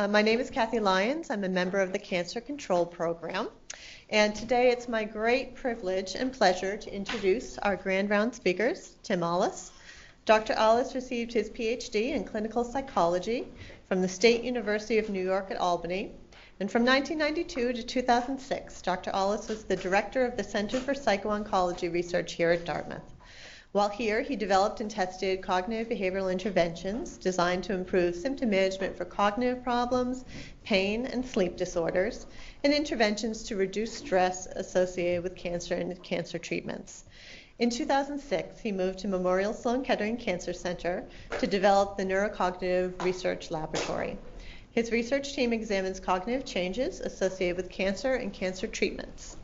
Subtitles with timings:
[0.00, 1.28] Uh, my name is Kathy Lyons.
[1.28, 3.50] I'm a member of the Cancer Control Program.
[4.08, 9.20] And today it's my great privilege and pleasure to introduce our grand round speakers, Tim
[9.20, 9.72] Ahles.
[10.24, 10.54] Dr.
[10.54, 13.46] Ahles received his PhD in clinical psychology
[13.88, 16.12] from the State University of New York at Albany.
[16.60, 19.10] And from 1992 to 2006, Dr.
[19.10, 23.19] Ahles was the director of the Center for Psycho-Oncology Research here at Dartmouth.
[23.72, 29.04] While here, he developed and tested cognitive behavioral interventions designed to improve symptom management for
[29.04, 30.24] cognitive problems,
[30.64, 32.26] pain, and sleep disorders,
[32.64, 37.04] and interventions to reduce stress associated with cancer and cancer treatments.
[37.60, 41.04] In 2006, he moved to Memorial Sloan Kettering Cancer Center
[41.38, 44.18] to develop the Neurocognitive Research Laboratory.
[44.72, 49.36] His research team examines cognitive changes associated with cancer and cancer treatments.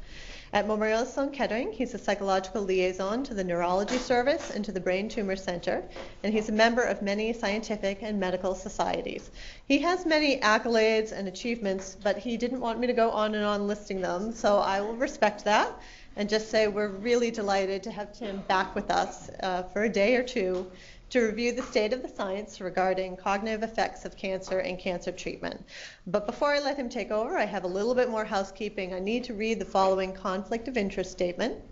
[0.53, 4.79] At Memorial Sloan Kettering, he's a psychological liaison to the Neurology Service and to the
[4.79, 5.83] Brain Tumor Center,
[6.23, 9.31] and he's a member of many scientific and medical societies.
[9.67, 13.45] He has many accolades and achievements, but he didn't want me to go on and
[13.45, 15.73] on listing them, so I will respect that
[16.17, 19.89] and just say we're really delighted to have Tim back with us uh, for a
[19.89, 20.71] day or two
[21.11, 25.65] to review the state of the science regarding cognitive effects of cancer and cancer treatment.
[26.07, 28.93] But before I let him take over, I have a little bit more housekeeping.
[28.93, 31.63] I need to read the following conflict of interest statement.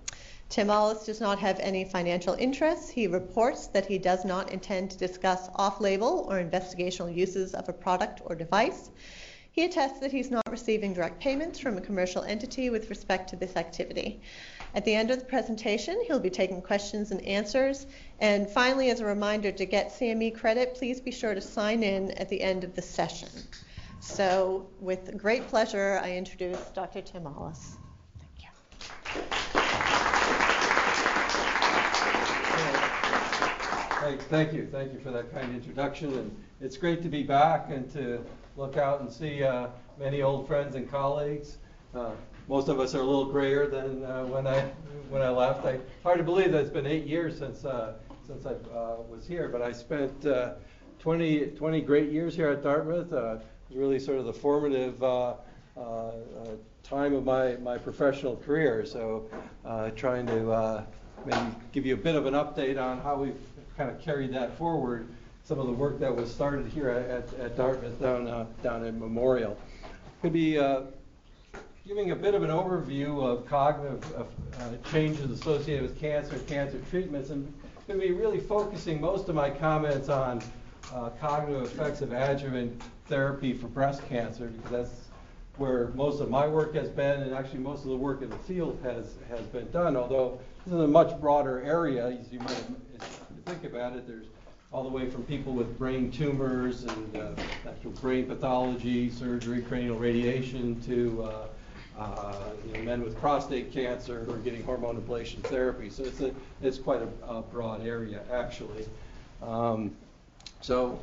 [0.51, 2.91] Tim Ahles does not have any financial interests.
[2.91, 7.69] He reports that he does not intend to discuss off label or investigational uses of
[7.69, 8.91] a product or device.
[9.51, 13.37] He attests that he's not receiving direct payments from a commercial entity with respect to
[13.37, 14.21] this activity.
[14.75, 17.87] At the end of the presentation, he'll be taking questions and answers.
[18.21, 22.11] And finally, as a reminder, to get CME credit, please be sure to sign in
[22.13, 23.29] at the end of the session.
[24.01, 27.03] So with great pleasure, I introduce Dr.
[27.03, 27.27] Tim
[34.13, 34.19] you.
[34.29, 34.67] Thank you.
[34.67, 36.13] Thank you for that kind introduction.
[36.19, 38.25] And it's great to be back and to
[38.57, 41.59] look out and see uh, many old friends and colleagues.
[41.95, 42.11] Uh,
[42.49, 44.61] most of us are a little grayer than uh, when I
[45.09, 45.65] when I left.
[45.65, 47.95] I, hard to believe that it's been eight years since uh,
[48.27, 50.55] since I uh, was here, but I spent uh,
[50.99, 53.13] 20, 20 great years here at Dartmouth.
[53.13, 55.35] Uh, it was really sort of the formative uh,
[55.77, 56.13] uh, uh,
[56.83, 58.87] time of my, my professional career.
[58.87, 59.29] So
[59.67, 60.85] uh, trying to uh,
[61.27, 63.37] maybe give you a bit of an update on how we've
[63.77, 65.09] kind of carried that forward.
[65.43, 68.99] Some of the work that was started here at, at Dartmouth down uh, down in
[68.99, 69.59] Memorial.
[70.23, 70.83] Could be uh,
[71.87, 76.81] giving a bit of an overview of cognitive uh, changes associated with cancer and cancer
[76.91, 77.53] treatments, and
[77.87, 80.43] going to be really focusing most of my comments on
[80.95, 85.01] uh, cognitive effects of adjuvant therapy for breast cancer, because that's
[85.59, 88.39] where most of my work has been, and actually most of the work in the
[88.39, 89.95] field has has been done.
[89.95, 92.65] Although this is a much broader area, as you might
[93.45, 94.07] think about it.
[94.07, 94.27] There's
[94.73, 97.31] all the way from people with brain tumors and uh,
[97.69, 101.47] actual brain pathology, surgery, cranial radiation, to uh,
[101.99, 102.35] uh,
[102.67, 105.89] you know, men with prostate cancer who are getting hormone ablation therapy.
[105.91, 108.87] So it's, a, it's quite a, a broad area, actually.
[109.43, 109.95] Um,
[110.61, 110.99] so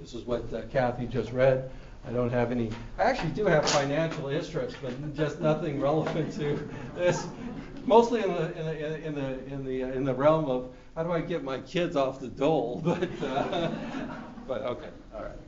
[0.00, 1.70] this is what uh, Kathy just read.
[2.06, 2.70] I don't have any.
[2.98, 7.26] I actually do have financial interests, but just nothing relevant to this.
[7.86, 11.12] Mostly in the in the in the in the, in the realm of how do
[11.12, 12.82] I get my kids off the dole?
[12.84, 13.70] But uh,
[14.46, 15.43] but okay, all right.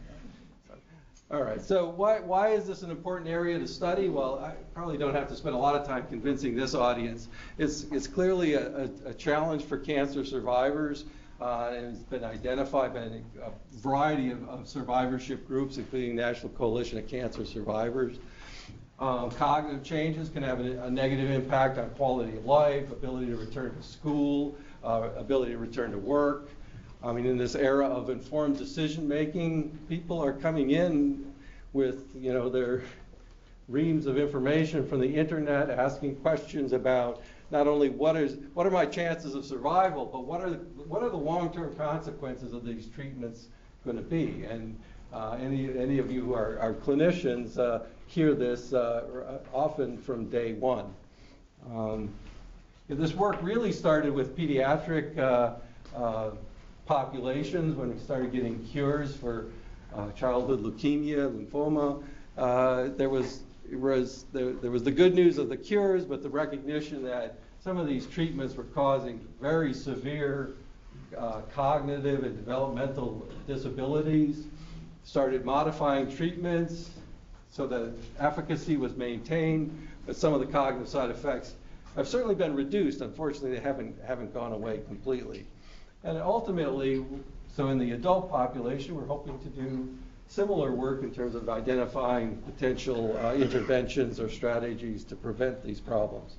[1.29, 1.61] All right.
[1.61, 4.09] So why why is this an important area to study?
[4.09, 7.27] Well, I probably don't have to spend a lot of time convincing this audience.
[7.59, 11.05] It's it's clearly a, a, a challenge for cancer survivors.
[11.39, 16.97] Uh, and it's been identified by a variety of, of, survivorship groups, including National Coalition
[16.97, 18.17] of Cancer Survivors.
[18.99, 23.37] Um, cognitive changes can have a, a, negative impact on quality of life, ability to
[23.37, 26.49] return to school, uh, ability to return to work,
[27.07, 31.33] I mean, in this era of informed decision making, people are coming in
[31.73, 32.83] with, you know, their
[33.69, 37.23] reams of information from the internet, asking questions about
[37.53, 41.03] not only what is what are my chances of survival, but what are the, what
[41.05, 43.47] are the long-term consequences of these treatments
[43.85, 44.45] going to be?
[44.45, 44.77] And
[45.13, 50.29] uh, any any of you who are, are clinicians uh, hear this uh, often from
[50.29, 50.93] day one.
[51.71, 52.09] Um,
[52.89, 55.55] this work really started with pediatric uh,
[55.97, 56.31] uh,
[56.87, 59.47] populations when we started getting cures for
[59.95, 62.03] uh, childhood leukemia, lymphoma.
[62.39, 63.43] Uh, there was
[63.73, 67.87] was there, was the good news of the cures, but the recognition that some of
[67.87, 70.55] these treatments were causing very severe
[71.19, 74.45] uh, cognitive and developmental disabilities.
[75.05, 76.91] Started modifying treatments
[77.51, 81.55] so that efficacy was maintained, but some of the cognitive side effects
[81.97, 83.01] have certainly been reduced.
[83.01, 85.47] Unfortunately, they haven't haven't gone away completely.
[86.07, 87.05] And ultimately,
[87.49, 89.93] so in the adult population, we're hoping to do
[90.29, 96.37] similar work in terms of identifying potential uh, interventions or strategies to prevent these problems.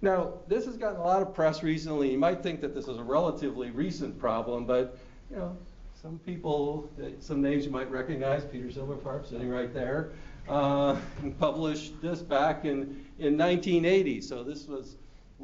[0.00, 2.12] Now, this has gotten a lot of press recently.
[2.12, 4.96] You might think that this is a relatively recent problem, but
[5.28, 5.56] you know,
[6.00, 6.88] some people,
[7.18, 10.10] some names you might recognize, Peter Silberfarb sitting right there,
[10.48, 10.96] uh,
[11.40, 14.20] published this back in, in 1980.
[14.20, 14.94] So this was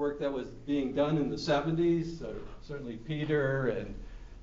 [0.01, 2.19] work that was being done in the 70s.
[2.19, 3.95] So certainly Peter and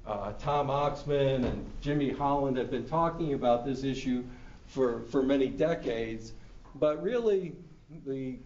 [0.05, 4.23] uh, Tom Oxman and Jimmie Holland have been talking about this issue
[4.67, 6.33] for, for many decades.
[6.75, 7.55] But really,
[8.05, 8.37] the,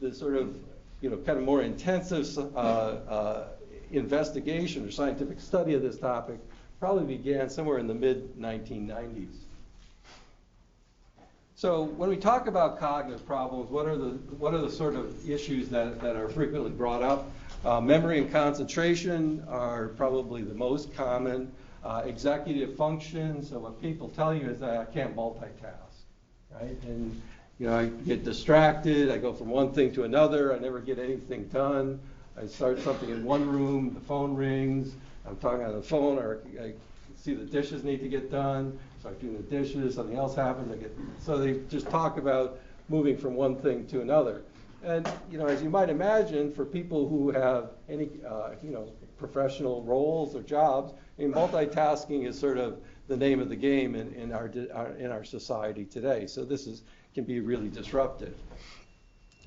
[0.00, 0.56] the sort of,
[1.02, 3.48] you know, kind of more intensive uh, uh,
[3.90, 6.38] investigation or scientific study of this topic
[6.80, 9.36] probably began somewhere in the mid 1990s.
[11.62, 15.30] So when we talk about cognitive problems, what are the what are the sort of
[15.30, 17.30] issues that, that are frequently brought up?
[17.64, 21.52] Uh, memory and concentration are probably the most common.
[21.84, 23.44] Uh, executive function.
[23.44, 26.02] So what people tell you is that I can't multitask,
[26.52, 26.76] right?
[26.82, 27.22] And
[27.60, 29.12] you know I get distracted.
[29.12, 30.52] I go from one thing to another.
[30.52, 32.00] I never get anything done.
[32.36, 36.40] I start something in one room, the phone rings, I'm talking on the phone, or
[36.60, 36.72] I
[37.16, 40.76] see the dishes need to get done, start doing the dishes, something else happens, I
[40.76, 44.42] get, so they just talk about moving from one thing to another.
[44.84, 48.92] And, you know, as you might imagine, for people who have any, uh, you know,
[49.18, 53.96] professional roles or jobs, I mean, multitasking is sort of the name of the game
[53.96, 56.28] in, in, our, in our society today.
[56.28, 56.82] So this is,
[57.12, 58.36] can be really disruptive.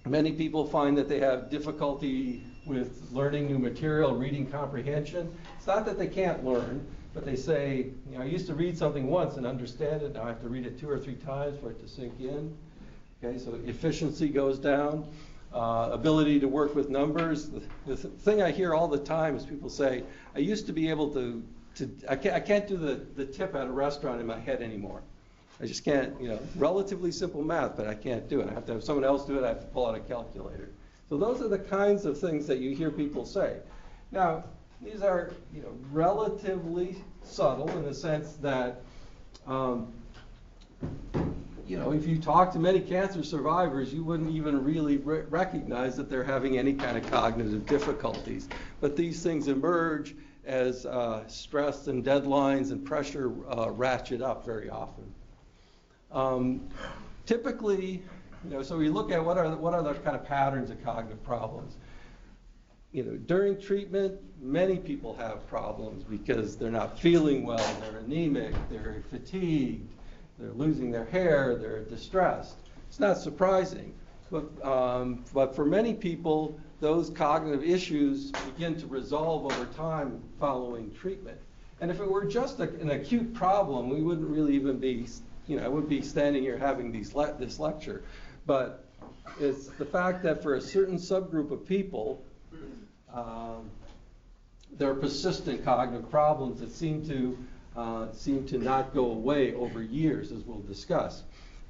[0.06, 5.34] Many people find that they have difficulty with learning new material, reading comprehension.
[5.56, 8.78] It's not that they can't learn, but they say, you know, I used to read
[8.78, 10.14] something once and understand it.
[10.14, 12.56] Now I have to read it two or three times for it to sink in.
[13.24, 15.08] Okay, so efficiency goes down.
[15.54, 17.50] Uh, ability to work with numbers.
[17.50, 20.04] The, the thing I hear all the time is people say,
[20.36, 21.42] I used to be able to,
[21.76, 24.62] to I, can't, I can't do the, the tip at a restaurant in my head
[24.62, 25.02] anymore.
[25.62, 28.50] I just can't, you know, relatively simple math, but I can't do it.
[28.50, 29.46] I have to have someone else do it.
[29.46, 30.70] I have to pull out a calculator.
[31.08, 33.60] So those are the kinds of things that you hear people say.
[34.12, 34.44] Now,
[34.82, 38.82] these are, you know, relatively subtle in the sense that,
[39.48, 39.92] um,
[41.68, 45.96] you know, if you talk to many cancer survivors, you wouldn't even really re- recognize
[45.96, 48.48] that they're having any kind of cognitive difficulties.
[48.82, 54.70] But these things emerge as uh, stress and deadlines and pressure uh, ratchet up very
[54.70, 55.12] often.
[56.12, 56.70] Um,
[57.26, 58.04] typically,
[58.44, 60.70] you know, so we look at what are the, what are the kind of patterns
[60.70, 61.78] of cognitive problems.
[62.96, 68.54] You know, during treatment, many people have problems because they're not feeling well, they're anemic,
[68.70, 69.92] they're fatigued,
[70.40, 72.56] they're losing their hair, they're distressed.
[72.88, 73.94] It's not surprising,
[74.32, 80.90] but um, but for many people, those cognitive issues begin to resolve over time following
[80.94, 81.38] treatment.
[81.82, 85.06] And if it were just a, an acute problem, we wouldn't really even be
[85.48, 88.04] you know, I wouldn't be standing here having these le- this lecture.
[88.46, 88.86] But
[89.38, 92.24] it's the fact that for a certain subgroup of people,
[93.16, 93.70] um,
[94.78, 97.38] there are persistent cognitive problems that seem to
[97.76, 101.24] uh, seem to not go away over years, as we'll discuss.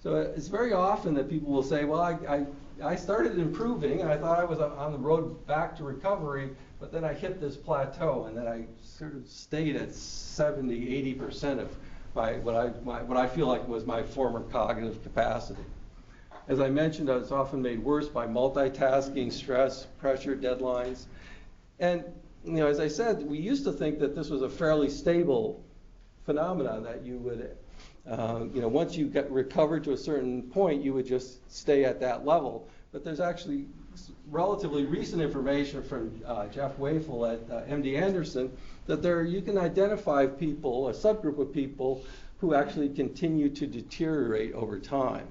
[0.04, 2.46] So it's very often that people will say, "Well, I, I,
[2.84, 6.50] I started improving, and I thought I was on the road back to recovery,
[6.80, 11.14] but then I hit this plateau, and then I sort of stayed at 70, 80
[11.14, 11.76] percent of
[12.16, 15.64] my, what, I, my, what I feel like was my former cognitive capacity.
[16.48, 21.06] As I mentioned, it's often made worse by multitasking, stress, pressure, deadlines.
[21.80, 22.04] And
[22.46, 25.64] you know, as I said, we used to think that this was a fairly stable
[26.26, 27.56] phenomenon that you would,
[28.10, 31.86] uh, you know, once you get recovered to a certain point, you would just stay
[31.86, 32.68] at that level.
[32.92, 33.66] But there's actually
[34.30, 38.56] relatively recent information from uh, Jeff Wefel at uh, MD Anderson
[38.88, 42.04] that there you can identify people, a subgroup of people,
[42.40, 45.28] who actually continue to deteriorate over time.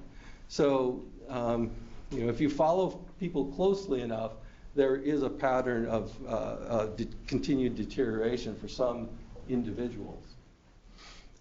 [0.48, 1.70] So, um,
[2.10, 4.32] you know, if you follow people closely enough,
[4.74, 9.08] there is a pattern of uh, uh, de- continued deterioration for some
[9.48, 10.24] individuals.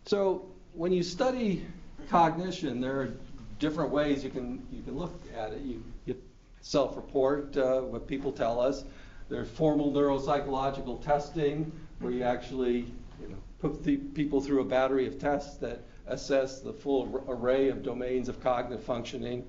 [0.05, 1.65] So, when you study
[2.09, 3.13] cognition, there are
[3.59, 5.61] different ways you can you can look at it.
[5.61, 6.15] You, you
[6.61, 8.83] self-report uh, what people tell us.
[9.29, 12.85] There's formal neuropsychological testing where you actually
[13.21, 17.69] you know, put the people through a battery of tests that assess the full array
[17.69, 19.45] of domains of cognitive functioning.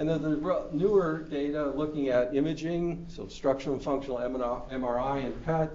[0.00, 5.70] And then the newer data looking at imaging, so structural and functional MRI and PET,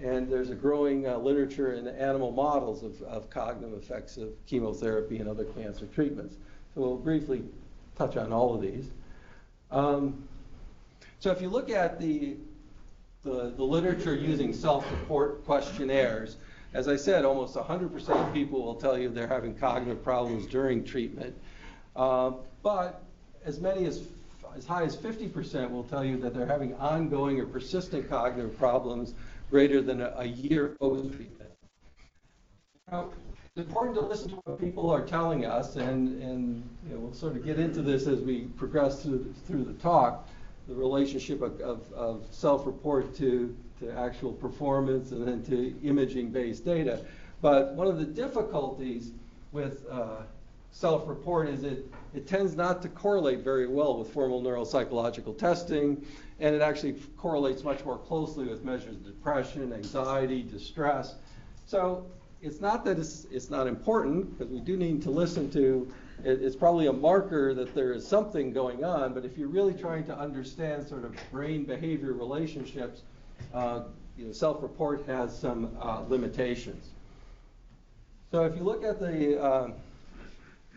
[0.00, 5.18] and there's a growing uh, literature in animal models of, of, cognitive effects of chemotherapy
[5.18, 6.36] and other cancer treatments.
[6.72, 7.42] So we'll briefly
[7.96, 8.92] touch on all of these.
[9.72, 10.22] Um,
[11.18, 12.36] so if you look at the
[13.24, 16.36] the, the literature using self-report questionnaires,
[16.74, 20.84] as I said, almost 100% of people will tell you they're having cognitive problems during
[20.84, 21.34] treatment.
[21.96, 23.03] Uh, but
[23.44, 24.02] as many as
[24.56, 29.14] as high as 50% will tell you that they're having ongoing or persistent cognitive problems
[29.50, 31.50] greater than a, a year post-treatment.
[32.90, 33.10] Now,
[33.56, 37.14] it's important to listen to what people are telling us, and, and you know, we'll
[37.14, 40.28] sort of get into this as we progress through, through the talk,
[40.68, 47.04] the relationship of, of, of self-report to, to actual performance and then to imaging-based data.
[47.42, 49.10] But one of the difficulties
[49.52, 50.22] with uh,
[50.74, 56.04] self-report is it, it tends not to correlate very well with formal neuropsychological testing,
[56.40, 61.14] and it actually correlates much more closely with measures of depression, anxiety, distress.
[61.64, 62.04] So
[62.42, 65.90] it's not that it's, it's not important, because we do need to listen to,
[66.24, 69.74] it, it's probably a marker that there is something going on, but if you're really
[69.74, 73.02] trying to understand sort of brain behavior relationships,
[73.54, 73.84] uh,
[74.18, 76.90] you know, self-report has some uh, limitations.
[78.32, 79.68] So if you look at the uh,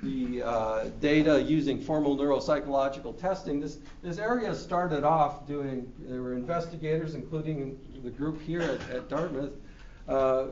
[0.04, 3.60] the uh, data using formal neuropsychological testing.
[3.60, 9.10] This, this area started off doing, there were investigators, including the group here at, at
[9.10, 9.54] Dartmouth,
[10.08, 10.48] uh,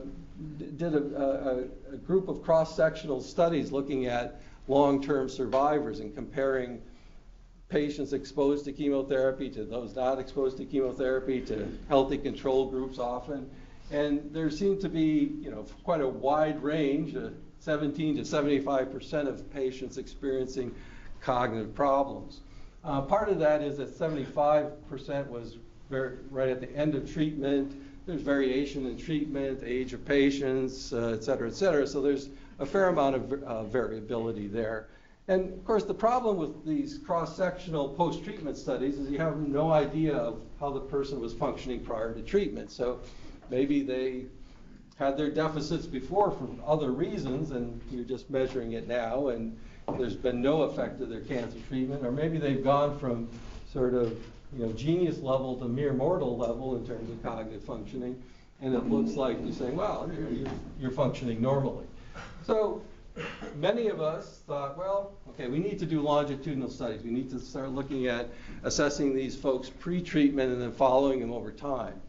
[0.76, 6.82] did a, a, a, group of cross-sectional studies looking at long-term survivors and comparing
[7.68, 13.48] patients exposed to chemotherapy to those not exposed to chemotherapy to healthy control groups often.
[13.90, 17.30] And there seemed to be, you know, quite a wide range, uh,
[17.66, 20.72] 17 to 75 percent of patients experiencing
[21.20, 22.38] cognitive problems.
[22.84, 25.56] Uh, part of that is that 75 percent was
[25.90, 27.74] very, right at the end of treatment.
[28.06, 31.88] There's variation in treatment, age of patients, uh, et cetera, et cetera.
[31.88, 32.28] So there's
[32.60, 34.86] a fair amount of uh, variability there.
[35.26, 40.14] And of course, the problem with these cross-sectional post-treatment studies is you have no idea
[40.14, 42.70] of how the person was functioning prior to treatment.
[42.70, 43.00] So
[43.50, 44.26] maybe they
[44.98, 49.56] had their deficits before for other reasons, and you're just measuring it now, and
[49.98, 53.28] there's been no effect of their cancer treatment, or maybe they've gone from
[53.72, 54.18] sort of
[54.56, 58.20] you know genius level to mere mortal level in terms of cognitive functioning,
[58.62, 60.50] and it looks like you're saying, well, you're,
[60.80, 61.84] you're functioning normally.
[62.46, 62.80] So
[63.56, 67.02] many of us thought, well, okay, we need to do longitudinal studies.
[67.02, 68.28] We need to start looking at
[68.62, 72.00] assessing these folks pre-treatment and then following them over time.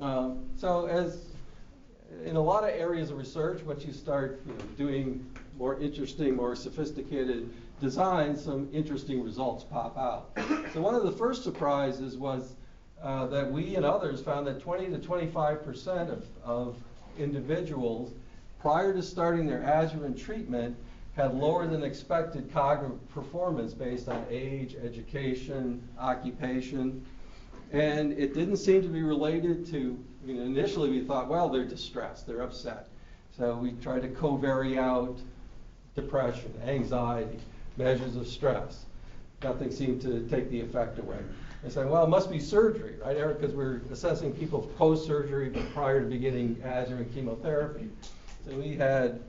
[0.00, 1.24] Um, so as
[2.24, 5.24] in a lot of areas of research, once you start you know, doing
[5.58, 7.50] more interesting, more sophisticated
[7.80, 10.30] designs, some interesting results pop out.
[10.72, 12.54] So one of the first surprises was
[13.02, 16.76] uh, that we and others found that 20 to 25 percent of, of
[17.18, 18.12] individuals
[18.60, 20.76] prior to starting their adjuvant treatment
[21.16, 27.04] had lower than expected cognitive performance based on age, education, occupation,
[27.72, 31.64] and it didn't seem to be related to you know, initially we thought, well, they're
[31.64, 32.88] distressed, they're upset.
[33.36, 35.18] So we tried to co-vary out
[35.96, 37.38] depression, anxiety,
[37.78, 38.84] measures of stress.
[39.42, 41.18] Nothing seemed to take the effect away.
[41.64, 43.40] I said, well, it must be surgery, right, Eric?
[43.40, 47.88] Because we're assessing people post-surgery but prior to beginning adjuvant chemotherapy.
[48.46, 49.20] So we had,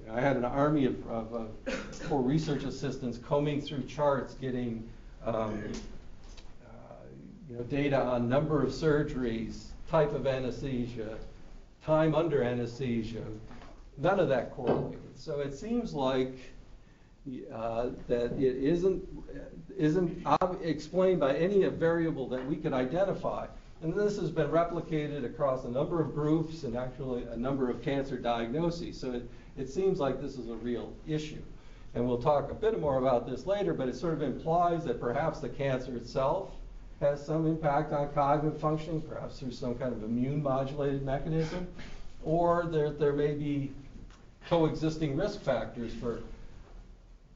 [0.00, 4.34] you know, I had an army of, of, of four research assistants combing through charts,
[4.34, 4.88] getting
[5.24, 5.62] um,
[6.64, 6.68] uh,
[7.50, 11.16] you know, data on number of surgeries, type of anesthesia,
[11.84, 13.22] time under anesthesia,
[13.98, 15.00] none of that correlated.
[15.16, 16.34] So it seems like
[17.52, 19.04] uh, that it isn't
[19.76, 20.26] isn't
[20.62, 23.46] explained by any variable that we could identify.
[23.82, 27.82] And this has been replicated across a number of groups and actually a number of
[27.82, 28.98] cancer diagnoses.
[28.98, 29.28] So it,
[29.58, 31.42] it seems like this is a real issue.
[31.94, 35.00] And we'll talk a bit more about this later, but it sort of implies that
[35.00, 36.52] perhaps the cancer itself
[37.00, 41.66] has some impact on cognitive functioning, perhaps through some kind of immune modulated mechanism,
[42.24, 43.72] or there, there may be
[44.48, 46.20] coexisting risk factors for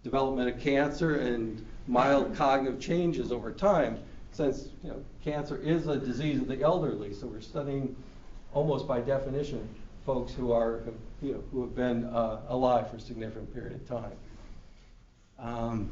[0.03, 3.99] development of cancer and mild cognitive changes over time,
[4.33, 7.95] since you know, cancer is a disease of the elderly, so we're studying
[8.55, 9.69] almost by definition
[10.07, 10.81] folks who are
[11.21, 14.13] you know, who have been uh, alive for a significant period of time.
[15.39, 15.91] Um,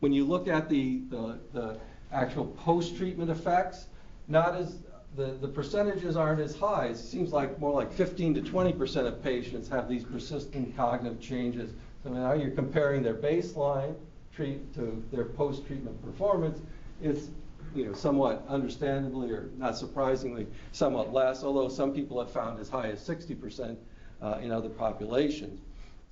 [0.00, 1.78] when you look at the, the, the
[2.12, 3.86] actual post-treatment effects,
[4.28, 4.78] not as
[5.16, 6.86] the, the percentages aren't as high.
[6.86, 11.20] It seems like more like 15 to 20 percent of patients have these persistent cognitive
[11.20, 11.72] changes.
[12.02, 13.94] So now you're comparing their baseline
[14.34, 16.60] treat to their post-treatment performance.
[17.02, 17.28] It's
[17.74, 22.68] you know somewhat understandably or not surprisingly somewhat less, although some people have found as
[22.68, 23.78] high as 60 percent
[24.22, 25.60] uh, in other populations.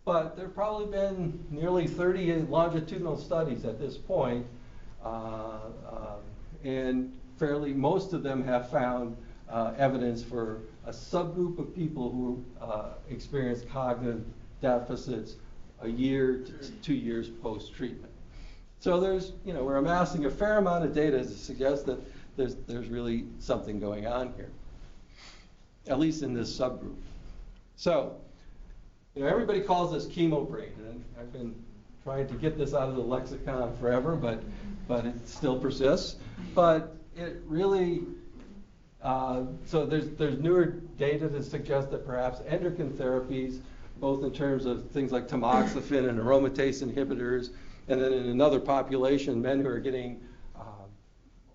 [0.04, 4.47] But there have probably been nearly 30 longitudinal studies at this point
[6.64, 9.16] and fairly most of them have found
[9.49, 14.25] uh, evidence for a subgroup of people who uh, experience cognitive
[14.61, 15.37] deficits
[15.83, 18.12] a year to two years post-treatment.
[18.78, 22.00] So there's, you know, we're amassing a fair amount of data to suggest that
[22.37, 24.50] there's, there's really something going on here,
[25.87, 26.97] at least in this subgroup.
[27.76, 28.16] So,
[29.14, 31.54] you know, everybody calls this chemo brain, and I've been
[32.04, 34.42] trying to get this out of the lexicon forever, but,
[34.88, 36.16] but it still persists.
[36.54, 38.02] But it really,
[39.02, 40.66] uh, so there's, there's newer
[40.99, 43.61] data to suggest that perhaps endocrine therapies,
[43.99, 47.50] both in terms of things like tamoxifen and aromatase inhibitors,
[47.88, 50.23] and then in another population, men who are getting
[50.57, 50.62] uh,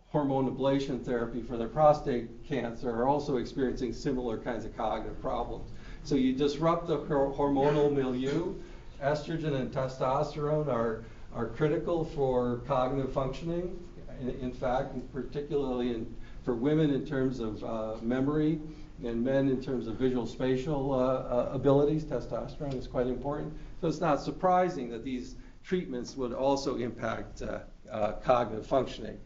[0.09, 5.71] hormone ablation therapy for their prostate cancer are also experiencing similar kinds of cognitive problems.
[6.03, 8.53] So you disrupt the hormonal milieu.
[9.01, 13.79] Estrogen and testosterone are, are critical for cognitive functioning.
[14.21, 18.59] In, in fact, particularly in, for women in terms of uh, memory
[19.03, 23.53] and men in terms of visual spatial uh, uh, abilities, testosterone is quite important.
[23.81, 27.59] So it's not surprising that these treatments would also impact uh,
[27.91, 29.19] uh, cognitive functioning.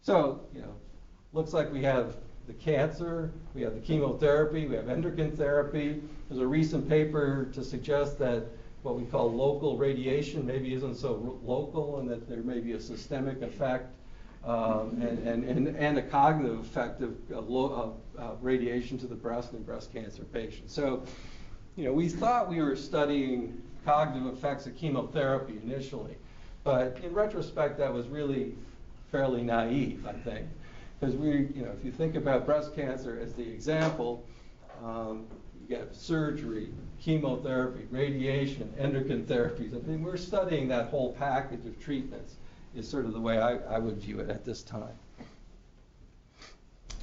[0.00, 0.74] So, you know,
[1.32, 6.02] looks like we have the cancer, we have the chemotherapy, we have endocrine therapy.
[6.28, 8.46] There's a recent paper to suggest that
[8.82, 12.80] what we call local radiation maybe isn't so local and that there may be a
[12.80, 13.86] systemic effect
[14.44, 19.52] um, and, and, and, and, a cognitive effect of, of, uh, radiation to the breast
[19.52, 20.74] and breast cancer patients.
[20.74, 21.04] So,
[21.76, 26.16] you know, we thought we were studying cognitive effects of chemotherapy initially,
[26.64, 28.54] but in retrospect, that was really
[29.12, 30.48] fairly naive, I think.
[30.98, 34.24] Because we, you know, if you think about breast cancer as the example,
[34.84, 35.26] um,
[35.72, 36.68] get surgery,
[37.00, 39.74] chemotherapy, radiation, endocrine therapies.
[39.74, 42.34] I mean, we're studying that whole package of treatments
[42.74, 44.96] is sort of the way I, I would view it at this time.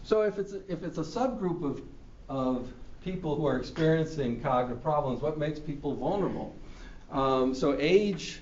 [0.04, 1.82] So if it's if it's a subgroup of,
[2.30, 2.72] of
[3.04, 6.56] people who are experiencing cognitive problems, what makes people vulnerable?
[7.12, 8.42] Um, so age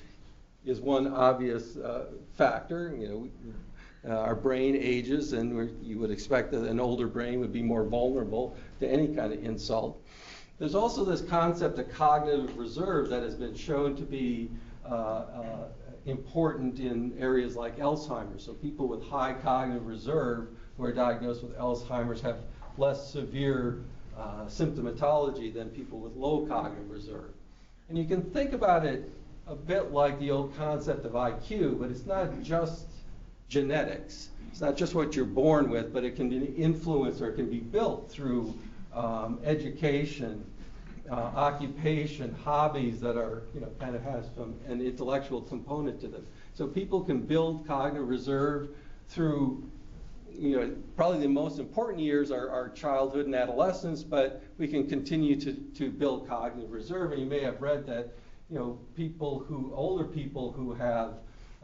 [0.65, 2.05] is one obvious uh,
[2.37, 2.95] factor.
[2.97, 3.53] You know,
[4.07, 7.83] uh, our brain ages, and you would expect that an older brain would be more
[7.83, 10.01] vulnerable to any kind of insult.
[10.59, 14.49] There's also this concept of cognitive reserve that has been shown to be
[14.85, 15.67] uh, uh,
[16.05, 18.43] important in areas like Alzheimer's.
[18.43, 22.37] So people with high cognitive reserve who are diagnosed with Alzheimer's have
[22.77, 23.79] less severe
[24.17, 27.31] uh, symptomatology than people with low cognitive reserve.
[27.89, 29.11] And you can think about it
[29.47, 32.85] a bit like the old concept of IQ, but it's not just
[33.49, 34.29] genetics.
[34.51, 37.49] It's not just what you're born with, but it can be influenced or it can
[37.49, 38.57] be built through
[38.93, 40.43] um, education,
[41.09, 46.07] uh, occupation, hobbies that are, you know, kind of has some, an intellectual component to
[46.07, 46.25] them.
[46.53, 48.69] So people can build cognitive reserve
[49.09, 49.69] through,
[50.31, 54.87] you know, probably the most important years are, are childhood and adolescence, but we can
[54.87, 57.11] continue to, to build cognitive reserve.
[57.11, 58.17] And you may have read that,
[58.49, 61.13] you know, people who, older people who have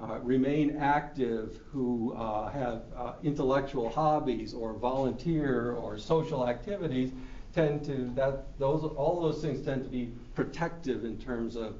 [0.03, 7.11] uh, remain active, who uh, have uh, intellectual hobbies or volunteer or social activities,
[7.55, 11.75] tend to that those all those things tend to be protective in terms of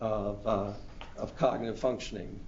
[0.00, 0.72] of, uh,
[1.16, 2.38] of cognitive functioning.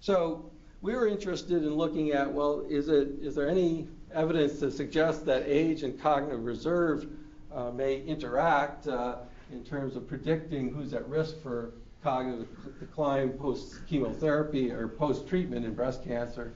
[0.00, 0.50] So
[0.82, 5.24] we were interested in looking at well, is it is there any evidence to suggest
[5.26, 7.06] that age and cognitive reserve
[7.54, 11.72] uh, may interact in terms of predicting who's at risk for
[12.06, 12.46] cognitive
[12.78, 16.52] decline post chemotherapy or post treatment in breast cancer?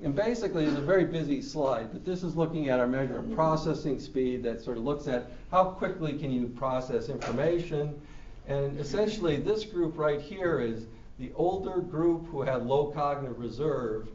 [0.00, 3.34] And basically, it's a very busy slide, but this is looking at our measure of
[3.34, 8.00] processing speed that sort of looks at how quickly can you process information.
[8.46, 10.86] And essentially, this group right here is
[11.18, 14.06] the older group who had low cognitive reserve,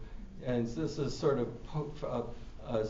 [0.46, 2.24] and this is sort of a, a, uh,
[2.66, 2.88] uh,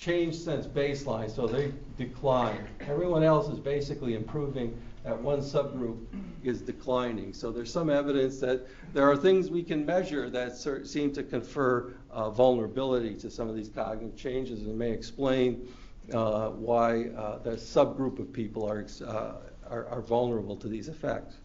[0.00, 2.66] a change since baseline, so they decline.
[2.80, 5.98] Everyone else is basically improving that one subgroup
[6.42, 7.32] is declining.
[7.32, 11.94] So there's some evidence that there are things we can measure that seem to confer
[12.10, 15.68] uh, vulnerability to some of these cognitive changes and may explain
[16.12, 19.32] uh, why uh, the subgroup of people are, uh,
[19.70, 21.36] are, are, vulnerable to these effects.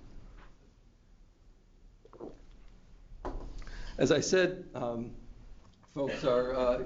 [3.98, 5.12] As I said, um,
[5.94, 6.80] folks are uh,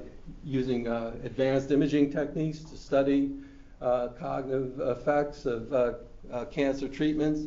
[0.44, 3.32] using uh, advanced imaging techniques to study
[3.80, 7.42] cognitive effects of uh, cancer treatments.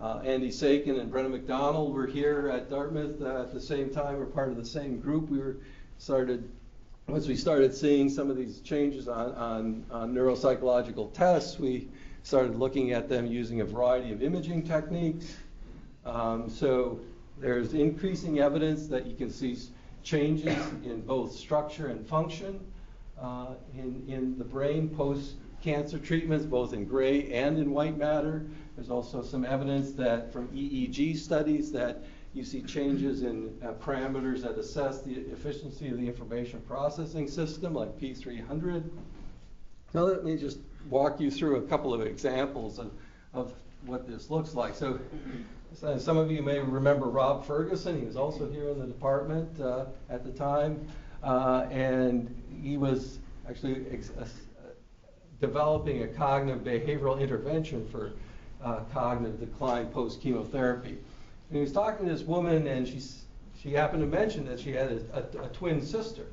[0.00, 4.16] Uh, Andy Saykin and Brenna McDonald were here at Dartmouth uh, at the same time.
[4.16, 5.28] We're part of the same group.
[5.28, 5.56] We were
[5.98, 6.48] started
[7.08, 11.58] once we started seeing some of these changes on, on, on neuropsychological tests.
[11.58, 11.88] We
[12.22, 15.34] started looking at them using a variety of imaging techniques.
[16.04, 17.00] Um, so
[17.40, 19.56] there's increasing evidence that you can see
[20.08, 22.58] changes in both structure and function
[23.20, 28.46] uh, in, in the brain post-cancer treatments, both in gray and in white matter.
[28.74, 34.42] There's also some evidence that from EEG studies that you see changes in uh, parameters
[34.42, 38.88] that assess the efficiency of the information processing system, like P300.
[39.92, 42.92] Now let me just walk you through a couple of examples of,
[43.34, 43.52] of
[43.84, 44.74] what this looks like.
[44.74, 45.00] So,
[45.74, 47.98] so some of you may remember Rob Ferguson.
[47.98, 50.86] He was also here in the department uh, at the time,
[51.22, 54.26] uh, and he was actually ex- uh,
[55.40, 58.12] developing a cognitive behavioral intervention for
[58.62, 60.98] uh, cognitive decline post chemotherapy.
[61.48, 63.00] And he was talking to this woman, and she
[63.60, 66.26] she happened to mention that she had a, a, a twin sister.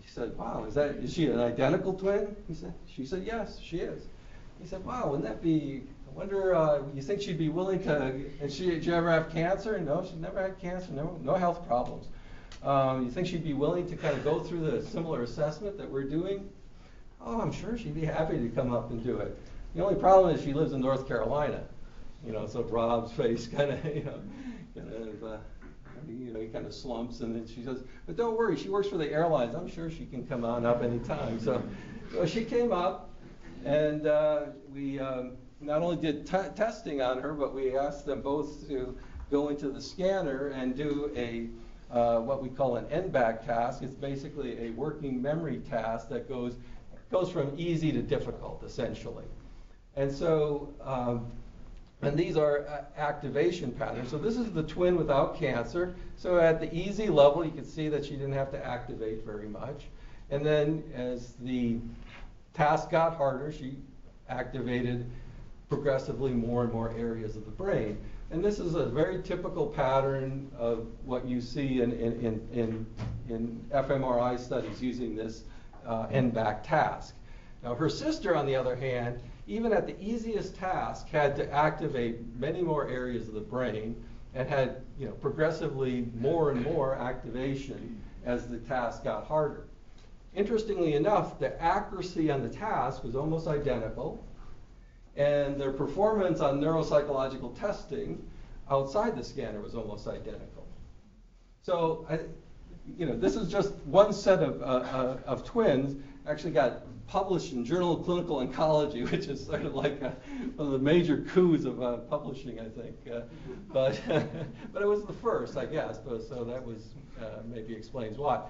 [0.00, 2.74] He said, "Wow, is that is she an identical twin?" He said.
[2.86, 4.04] She said, "Yes, she is."
[4.60, 5.82] He said, "Wow, wouldn't that be?
[6.16, 6.54] Wonder.
[6.54, 8.24] Uh, you think she'd be willing to?
[8.40, 9.78] And she did you ever have cancer?
[9.78, 10.90] No, she never had cancer.
[10.92, 12.06] No, no health problems.
[12.62, 15.88] Um, you think she'd be willing to kind of go through the similar assessment that
[15.88, 16.48] we're doing?
[17.20, 19.38] Oh, I'm sure she'd be happy to come up and do it.
[19.74, 21.64] The only problem is she lives in North Carolina.
[22.24, 24.20] You know, so Rob's face kind of, you know,
[24.74, 25.36] kind of, uh,
[26.08, 28.88] you know, he kind of slumps, and then she says, "But don't worry, she works
[28.88, 29.54] for the airlines.
[29.54, 31.62] I'm sure she can come on up anytime." So,
[32.10, 33.10] so she came up,
[33.66, 38.68] and uh, we um, not only did testing on her, but we asked them both
[38.68, 38.96] to
[39.30, 41.48] go into the scanner and do a
[41.90, 43.82] uh, what we call an N-back task.
[43.82, 46.56] It's basically a working memory task that goes
[47.10, 49.24] goes from easy to difficult, essentially.
[49.94, 51.30] And so, um,
[52.02, 54.10] and these are uh, activation patterns.
[54.10, 55.94] So this is the twin without cancer.
[56.16, 59.48] So at the easy level, you can see that she didn't have to activate very
[59.48, 59.84] much.
[60.30, 61.78] And then as the
[62.52, 63.76] task got harder, she
[64.28, 65.08] activated
[65.68, 67.98] progressively more and more areas of the brain.
[68.30, 72.86] And this is a very typical pattern of what you see in, in, in, in,
[73.28, 75.44] in fMRI studies using this
[75.86, 77.14] uh, N-back task.
[77.62, 82.18] Now, her sister, on the other hand, even at the easiest task, had to activate
[82.36, 83.96] many more areas of the brain
[84.34, 89.66] and had you know, progressively more and more activation as the task got harder.
[90.34, 94.22] Interestingly enough, the accuracy on the task was almost identical,
[95.16, 98.22] and their performance on neuropsychological testing
[98.70, 100.66] outside the scanner was almost identical.
[101.62, 102.20] So, I,
[102.96, 106.00] you know, this is just one set of, uh, uh, of twins.
[106.26, 110.16] Actually, got published in Journal of Clinical Oncology, which is sort of like a,
[110.56, 112.96] one of the major coups of uh, publishing, I think.
[113.12, 113.22] Uh,
[113.72, 114.00] but
[114.72, 115.98] but it was the first, I guess.
[115.98, 118.42] But so that was uh, maybe explains why.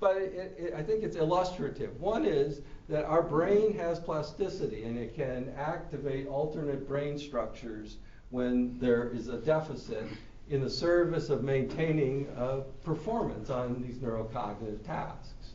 [0.00, 2.00] But it, it, I think it's illustrative.
[2.00, 7.96] One is that our brain has plasticity and it can activate alternate brain structures
[8.30, 10.04] when there is a deficit
[10.50, 15.54] in the service of maintaining uh, performance on these neurocognitive tasks.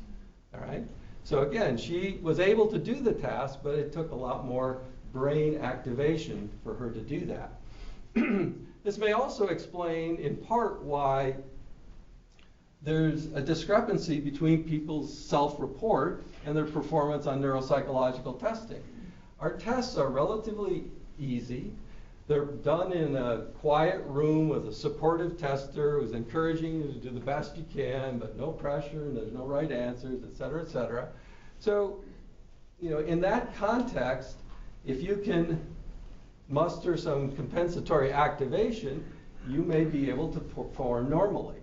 [0.54, 0.84] All right?
[1.24, 4.82] So again, she was able to do the task, but it took a lot more
[5.14, 7.60] brain activation for her to do that.
[8.84, 11.36] this may also explain in part why
[12.84, 18.84] there's a discrepancy between people's self-report and their performance on neuropsychological testing.
[19.40, 20.86] Our tests are relatively
[21.18, 21.72] easy.
[22.28, 27.10] They're done in a quiet room with a supportive tester who's encouraging you to do
[27.10, 30.70] the best you can, but no pressure and there's no right answers, et cetera, et
[30.70, 31.08] cetera.
[31.60, 32.04] So,
[32.82, 34.38] you know, in that context,
[34.86, 35.66] if you can
[36.50, 39.06] muster some compensatory activation,
[39.48, 41.63] you may be able to perform normally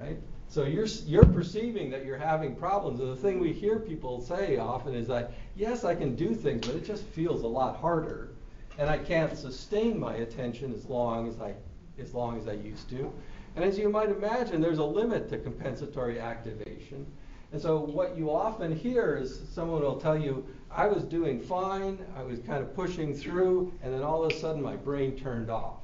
[0.00, 0.18] right?
[0.48, 4.58] So you're you're perceiving that you're having problems, and the thing we hear people say
[4.58, 8.30] often is that yes, I can do things, but it just feels a lot harder,
[8.78, 11.54] and I can't sustain my attention as long as I
[11.98, 13.12] as long as I used to.
[13.56, 17.06] And as you might imagine, there's a limit to compensatory activation.
[17.52, 22.04] And so what you often hear is someone will tell you, I was doing fine,
[22.16, 25.50] I was kind of pushing through, and then all of a sudden my brain turned
[25.50, 25.78] off.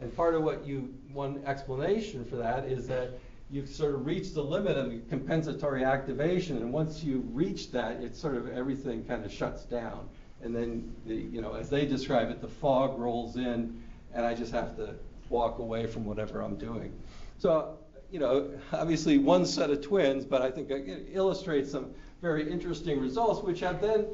[0.00, 3.18] And part of what you, one explanation for that is that
[3.54, 8.18] you've sort of reached the limit of compensatory activation, and once you reach that, it's
[8.18, 10.08] sort of everything kind of shuts down.
[10.42, 13.80] And then, the, you know, as they describe it, the fog rolls in,
[14.12, 14.96] and I just have to
[15.28, 16.92] walk away from whatever I'm doing.
[17.38, 17.78] So,
[18.10, 23.00] you know, obviously one set of twins, but I think it illustrates some very interesting
[23.00, 24.04] results, which have then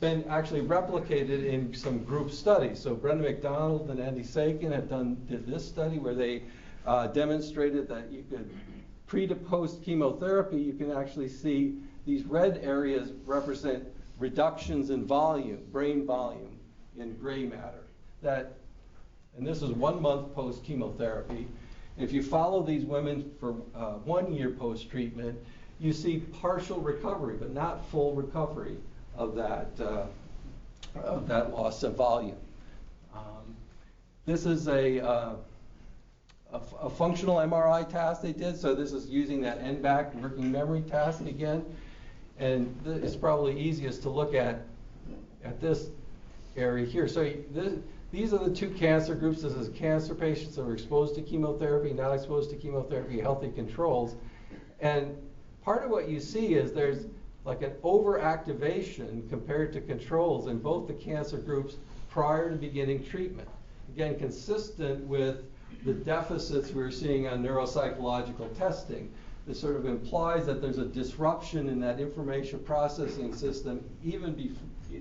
[0.00, 2.78] been actually replicated in some group studies.
[2.78, 6.42] So Brenna McDonald and Andy Saykin have done did this study where they
[6.86, 8.50] uh, demonstrated that you could,
[9.06, 11.74] pre to post chemotherapy, you can actually see
[12.06, 13.84] these red areas represent
[14.18, 16.58] reductions in volume, brain volume,
[16.98, 17.84] in gray matter.
[18.22, 18.54] That,
[19.36, 21.46] and this is one month post chemotherapy.
[21.98, 25.38] If you follow these women for uh, one year post treatment,
[25.80, 28.76] you see partial recovery, but not full recovery
[29.16, 30.04] of that, uh,
[31.02, 32.36] of that loss of volume.
[33.14, 33.56] Um,
[34.26, 35.34] this is a, uh,
[36.52, 40.82] a, a, functional MRI task they did, so this is using that N-back working memory
[40.82, 41.64] task again.
[42.38, 44.62] And it's probably easiest to look at
[45.44, 45.88] at this
[46.56, 47.08] area here.
[47.08, 47.74] So this,
[48.12, 49.42] these are the two cancer groups.
[49.42, 54.16] This is cancer patients that were exposed to chemotherapy, not exposed to chemotherapy, healthy controls.
[54.80, 55.16] And
[55.62, 57.06] part of what you see is there's
[57.44, 61.76] like an overactivation compared to controls in both the cancer groups
[62.10, 63.48] prior to beginning treatment.
[63.94, 65.44] Again, consistent with
[65.84, 69.10] the deficits we are seeing on neuropsychological testing.
[69.46, 74.56] This sort of implies that there's a disruption in that information processing system, even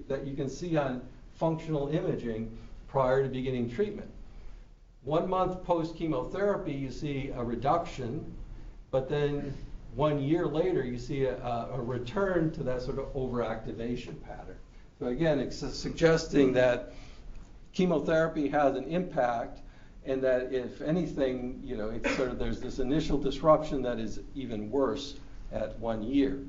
[0.08, 1.02] that you can see on
[1.36, 4.10] functional imaging prior to beginning treatment.
[5.04, 8.34] One month post chemotherapy, you see a reduction,
[8.92, 9.54] but then
[9.96, 11.36] one year later, you see a,
[11.72, 14.58] a return to that sort of overactivation pattern.
[15.00, 16.94] So again, it's suggesting that
[17.74, 19.62] chemotherapy has an impact
[20.06, 24.20] and that if anything, you know, it's sort of there's this initial disruption that is
[24.36, 25.16] even worse
[25.52, 26.40] at one year.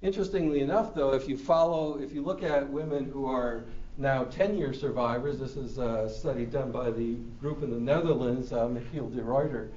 [0.00, 3.64] Interestingly enough, though, if you follow, if you look at women who are
[3.96, 8.68] now 10-year survivors, this is a study done by the group in the Netherlands, uh,
[8.68, 9.72] Michiel de Ruiter,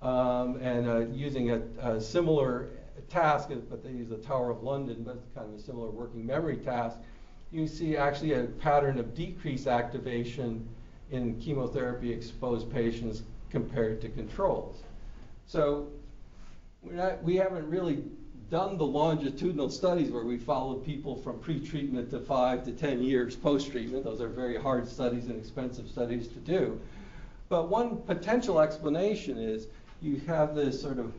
[0.00, 2.68] um, and uh, using a, a, similar
[3.08, 6.24] task, but they use the Tower of London, but it's kind of a similar working
[6.24, 6.98] memory task.
[7.50, 10.68] You see actually a pattern of decreased activation
[11.10, 14.82] in chemotherapy exposed patients compared to controls.
[15.46, 15.88] So
[16.82, 18.04] not, we haven't really
[18.50, 23.34] done the longitudinal studies where we followed people from pre-treatment to five to 10 years
[23.36, 24.04] post-treatment.
[24.04, 26.80] Those are very hard studies and expensive studies to do.
[27.48, 29.66] But one potential explanation is
[30.02, 31.12] you have this sort of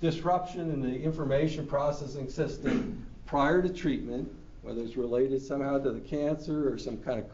[0.00, 4.30] disruption in the information processing system prior to treatment,
[4.66, 7.32] whether it's related somehow to the cancer or some kind of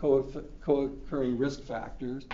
[0.60, 2.26] co-occurring risk factors.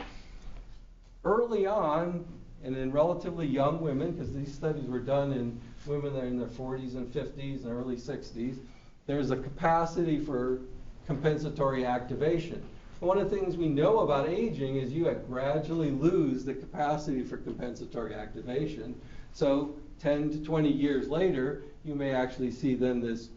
[1.24, 2.24] Early on,
[2.64, 6.36] and in relatively young women, because these studies were done in women that are in
[6.38, 8.58] their 40s and 50s and early 60s,
[9.06, 10.62] there's a capacity for
[11.06, 12.60] compensatory activation.
[12.98, 17.36] One of the things we know about aging is you gradually lose the capacity for
[17.36, 19.00] compensatory activation.
[19.32, 23.28] So 10 to 20 years later, you may actually see then this,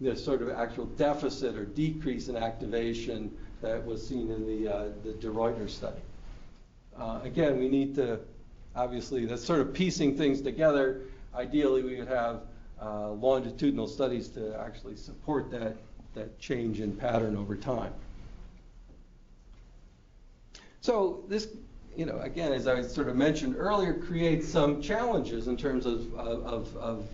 [0.00, 4.88] this sort of actual deficit or decrease in activation that was seen in the, uh,
[5.02, 6.00] the De Ruiter study.
[6.96, 8.20] Uh, again, we need to,
[8.76, 11.02] obviously, that's sort of piecing things together.
[11.34, 12.42] Ideally, we would have
[12.80, 15.76] uh, longitudinal studies to actually support that,
[16.14, 17.92] that change in pattern over time.
[20.80, 21.48] So this,
[21.96, 26.14] you know, again, as I sort of mentioned earlier, creates some challenges in terms of,
[26.14, 27.08] of, of,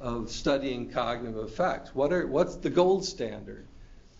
[0.00, 1.94] of studying cognitive effects.
[1.94, 3.66] What are, what's the gold standard?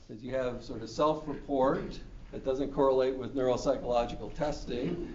[0.08, 1.98] Is you have sort of self-report
[2.32, 5.14] that doesn't correlate with neuropsychological testing,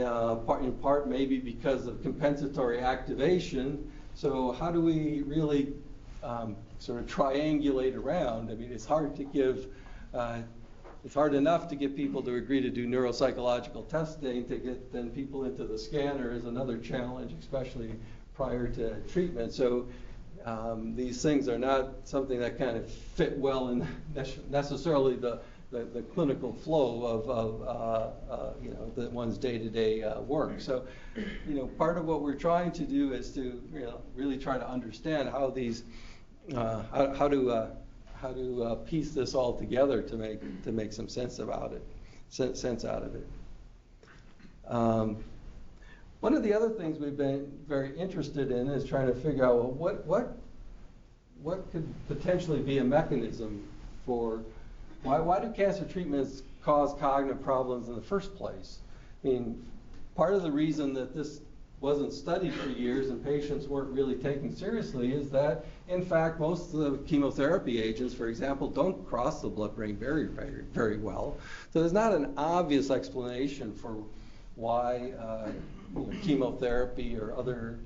[0.00, 3.90] uh, in part maybe because of compensatory activation.
[4.14, 5.72] So how do we really
[6.22, 8.50] um, sort of triangulate around?
[8.50, 9.66] I mean, it's hard to give
[10.14, 10.38] uh,
[11.04, 14.44] it's hard enough to get people to agree to do neuropsychological testing.
[14.48, 17.92] To get then people into the scanner is another challenge, especially
[18.38, 19.52] prior to treatment.
[19.52, 19.88] So
[20.46, 23.86] um, these things are not something that kind of fit well in
[24.48, 25.40] necessarily the,
[25.72, 30.60] the, the clinical flow of, of uh, uh, you know the one's day-to-day uh, work.
[30.60, 30.86] So
[31.46, 34.56] you know part of what we're trying to do is to you know really try
[34.56, 35.82] to understand how these
[36.54, 37.70] uh, how, how to uh,
[38.14, 41.84] how to uh, piece this all together to make to make some sense about it,
[42.30, 43.26] sense, out of it.
[44.68, 45.16] Um,
[46.20, 49.56] one of the other things we've been very interested in is trying to figure out
[49.56, 50.36] well, what what
[51.42, 53.66] what could potentially be a mechanism
[54.04, 54.42] for
[55.02, 58.78] why why do cancer treatments cause cognitive problems in the first place?
[59.24, 59.64] I mean,
[60.16, 61.40] part of the reason that this
[61.80, 66.74] wasn't studied for years and patients weren't really taken seriously is that, in fact, most
[66.74, 71.36] of the chemotherapy agents, for example, don't cross the blood-brain barrier very, very well.
[71.72, 74.02] So there's not an obvious explanation for
[74.56, 75.50] why uh,
[75.94, 77.78] you know, chemotherapy or other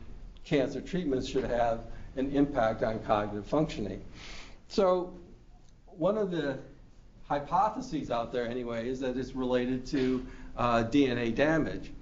[0.45, 1.87] cancer treatments should have
[2.17, 4.03] an impact on cognitive functioning.
[4.69, 5.15] So
[5.87, 6.59] one of the
[7.29, 11.93] hypotheses out there, anyway, is that it's related to uh, DNA damage.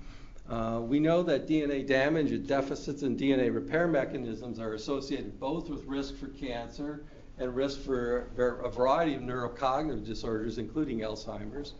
[0.48, 5.70] Uh, we know that DNA damage and deficits in DNA repair mechanisms are associated both
[5.70, 7.04] with risk for cancer
[7.38, 11.74] and risk for a variety of neurocognitive disorders, including Alzheimer's.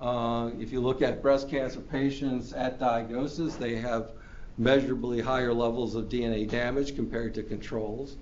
[0.00, 4.12] Uh, if you look at breast cancer patients at diagnosis, they have
[4.56, 8.16] measurably higher levels of DNA damage compared to controls.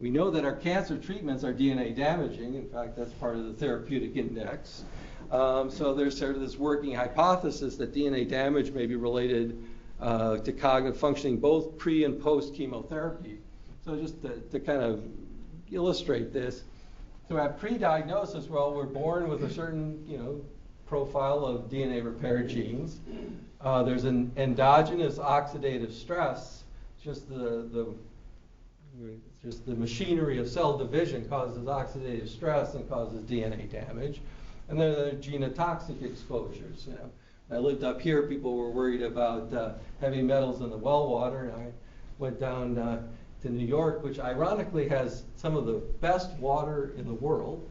[0.00, 2.54] We know that our cancer treatments are DNA damaging.
[2.54, 4.84] In fact, that's part of the therapeutic index.
[5.30, 9.62] Um, so there's sort of this working hypothesis that DNA damage may be related
[10.00, 13.38] uh, to cognitive functioning both pre and post chemotherapy.
[13.84, 15.02] So just to, to kind of
[15.70, 16.64] illustrate this,
[17.28, 20.40] so at pre-diagnosis, well, we're born with a certain, you know,
[20.86, 23.00] profile of DNA repair genes.
[23.60, 26.64] Uh, there's an endogenous oxidative stress,
[27.02, 27.94] just the, the
[29.42, 34.20] just the machinery of cell division causes oxidative stress and causes DNA damage.
[34.68, 36.86] And then there are genotoxic exposures.
[36.88, 37.10] You know.
[37.50, 41.44] I lived up here, people were worried about uh, heavy metals in the well water,
[41.44, 41.66] and I
[42.18, 43.02] went down uh,
[43.42, 47.70] to New York, which ironically has some of the best water in the world.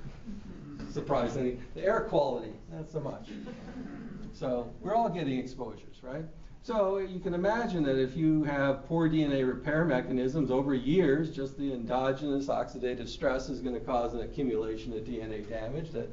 [0.91, 3.30] Surprisingly, the air quality, not so much.
[4.34, 6.26] So we're all getting exposures, right?
[6.65, 11.60] So you can imagine that if you have poor DNA repair mechanisms over years, just
[11.60, 16.10] the endogenous oxidative stress is going to cause an accumulation of DNA damage that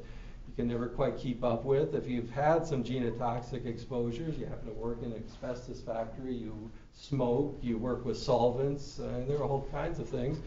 [0.47, 1.95] you can never quite keep up with.
[1.95, 6.69] If you've had some genotoxic exposures, you happen to work in an asbestos factory, you
[6.93, 10.37] smoke, you work with solvents, uh, there are all kinds of things.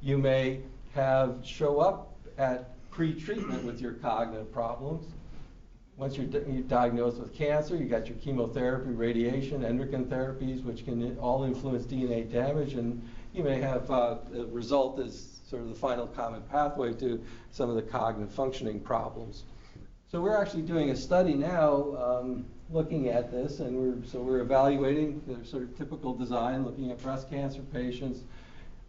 [0.00, 0.60] You may
[0.94, 5.12] have show up at pre-treatment with your cognitive problems.
[5.98, 10.86] Once you're, di- you're diagnosed with cancer, you got your chemotherapy, radiation, endocrine therapies, which
[10.86, 15.68] can all influence DNA damage, and you may have uh, the result is sort of
[15.68, 19.44] the final common pathway to some of the cognitive functioning problems.
[20.10, 24.40] So we're actually doing a study now um, looking at this, and we're so we're
[24.40, 28.20] evaluating the sort of typical design, looking at breast cancer patients,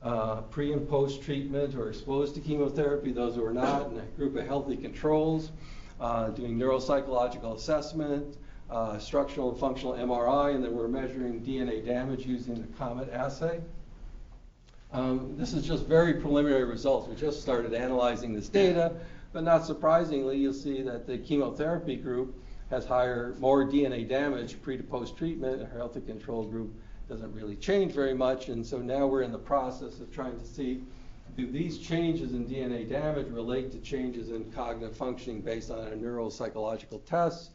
[0.04, 4.04] uh, pre and post treatment or exposed to chemotherapy, those who are not, and a
[4.18, 5.52] group of healthy controls,
[6.00, 8.38] uh, doing neuropsychological assessment,
[8.70, 13.60] uh, structural and functional MRI, and then we're measuring DNA damage using the COMET assay.
[14.94, 17.08] Um, this is just very preliminary results.
[17.08, 18.94] We just started analyzing this data,
[19.34, 22.36] but not surprisingly, you'll see that the chemotherapy group
[22.70, 25.62] has higher, more DNA damage pre to post treatment.
[25.62, 26.74] and Our healthy control group
[27.10, 30.46] doesn't really change very much, and so now we're in the process of trying to
[30.46, 30.84] see
[31.36, 35.92] do these changes in DNA damage relate to changes in cognitive functioning based on our
[35.92, 37.52] neuropsychological tests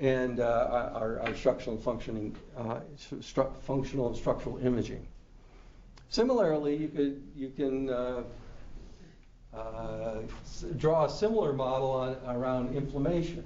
[0.00, 2.80] and uh, our, our, structural functioning, uh,
[3.20, 5.06] stru- functional and structural imaging.
[6.08, 8.22] Similarly, you could you can uh,
[9.54, 10.22] uh,
[10.76, 13.44] draw a similar model on, around inflammation.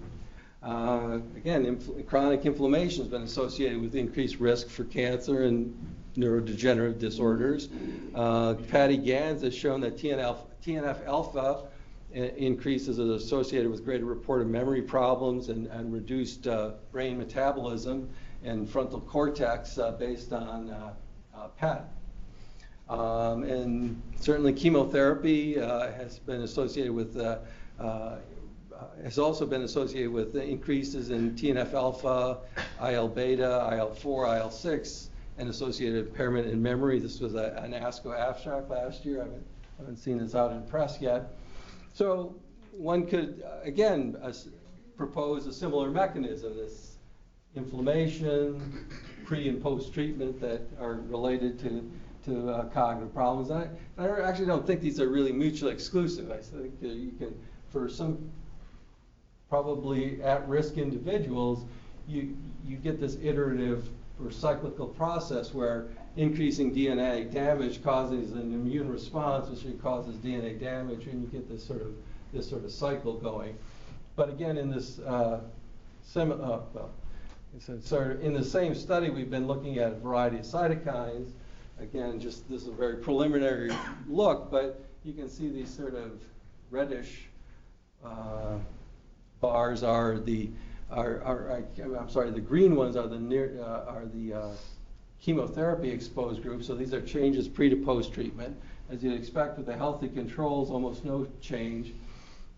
[0.65, 5.77] Uh, again, inf- chronic inflammation has been associated with increased risk for cancer and
[6.17, 7.69] neurodegenerative disorders.
[8.15, 11.65] Uh, Patty Ganz has shown that TNF, TNF alpha
[12.17, 18.09] uh, increases is associated with greater reported memory problems and, and reduced uh, brain metabolism
[18.43, 20.93] and frontal cortex uh, based on uh,
[21.59, 21.85] PET.
[22.89, 27.39] Um, and certainly chemotherapy uh, has been associated with, uh,
[27.81, 28.17] uh,
[29.03, 32.39] has also been associated with increases in TNF alpha,
[32.83, 36.99] IL beta, IL 4, IL 6, and associated impairment in memory.
[36.99, 39.21] This was a, an ASCO abstract last year.
[39.21, 39.47] I haven't,
[39.79, 41.35] haven't seen this out in press yet.
[41.93, 42.35] So
[42.73, 44.33] one could, again, uh,
[44.97, 46.97] propose a similar mechanism, this
[47.57, 48.87] inflammation,
[49.25, 51.91] pre and post treatment that are related to
[52.25, 53.51] to uh, cognitive problems.
[53.51, 53.69] I,
[53.99, 56.31] I actually don't think these are really mutually exclusive.
[56.31, 57.35] I think uh, you can,
[57.71, 58.31] for some
[59.55, 61.65] probably at-risk individuals,
[62.09, 62.37] you
[62.67, 63.89] you get this iterative
[64.21, 65.87] or cyclical process where
[66.17, 71.65] increasing DNA damage causes an immune response, which causes DNA damage, and you get this
[71.65, 71.95] sort of
[72.33, 73.57] this sort of cycle going.
[74.17, 75.39] But again, in this uh,
[76.03, 76.91] sem- uh, well,
[77.81, 81.31] sort of in the same study, we've been looking at a variety of cytokines
[81.79, 83.71] again, just this is a very preliminary
[84.09, 86.21] look, but you can see these sort of
[86.73, 87.27] reddish
[88.05, 88.59] uh,
[89.45, 90.49] bars are the
[90.91, 94.49] are, are I, am sorry, the green ones are the near uh, are the uh,
[95.21, 96.63] chemotherapy exposed group.
[96.65, 98.57] So these are changes pre to post treatment.
[98.91, 101.93] As you'd expect with the healthy controls, almost no change.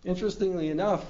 [0.05, 1.05] Interestingly enough,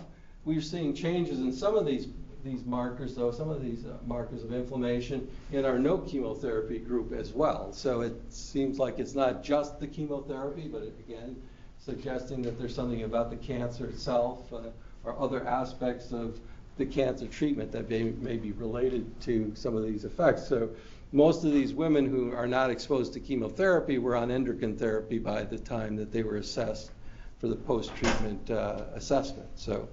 [0.46, 2.08] we're seeing changes in some of these
[2.44, 7.12] these markers, though, some of these uh, markers of inflammation in our no chemotherapy group
[7.12, 7.72] as well.
[7.72, 11.36] So it seems like it's not just the chemotherapy, but it, again,
[11.78, 14.70] suggesting that there's something about the cancer itself uh,
[15.08, 16.40] or other aspects of
[16.78, 20.48] the cancer treatment that may, may be related to some of these effects.
[20.48, 20.70] So
[21.14, 25.44] most of these women who are not exposed to chemotherapy were on endocrine therapy by
[25.44, 26.92] the time that they were assessed
[27.40, 29.48] for the post-treatment uh, assessment.
[29.56, 29.88] So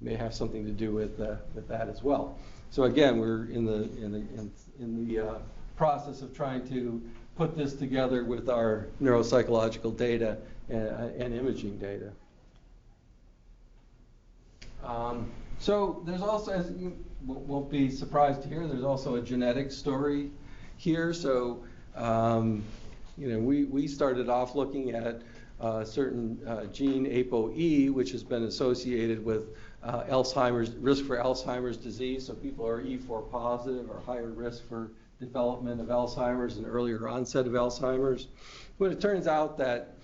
[0.00, 2.38] may have something to do with, uh, with that as well.
[2.70, 5.38] So again, we're in the, in the, in, in the uh,
[5.76, 7.00] process of trying to
[7.36, 10.36] put this together with our neuropsychological data
[10.68, 10.88] and,
[11.22, 12.12] and imaging data.
[14.84, 19.72] Um, so there's also, as you won't be surprised to hear, there's also a genetic
[19.72, 20.30] story
[20.76, 21.12] here.
[21.12, 21.64] So,
[21.96, 22.62] um,
[23.16, 25.22] you know, we, we started off looking at
[25.60, 31.76] uh, certain uh, gene ApoE, which has been associated with uh, Alzheimer's risk for Alzheimer's
[31.76, 32.26] disease.
[32.26, 37.46] So people are E4 positive or higher risk for development of Alzheimer's and earlier onset
[37.46, 38.26] of Alzheimer's.
[38.78, 39.94] But it turns out that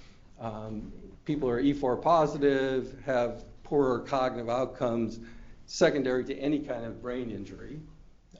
[0.40, 0.92] um,
[1.24, 5.20] people who are E4 positive have poorer cognitive outcomes
[5.66, 7.80] secondary to any kind of brain injury.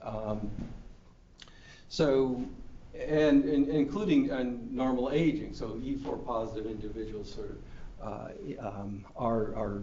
[0.01, 0.51] Um,
[1.87, 2.43] so,
[2.93, 5.53] and, and including uh, normal aging.
[5.53, 7.57] So E4 positive individuals sort of
[8.59, 9.81] uh, um, are, are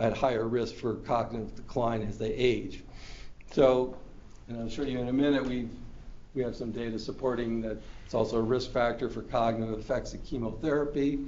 [0.00, 2.82] at higher risk for cognitive decline as they age.
[3.52, 3.96] So,
[4.48, 5.68] and I'll show you in a minute, we
[6.34, 10.22] we have some data supporting that it's also a risk factor for cognitive effects of
[10.24, 11.18] chemotherapy.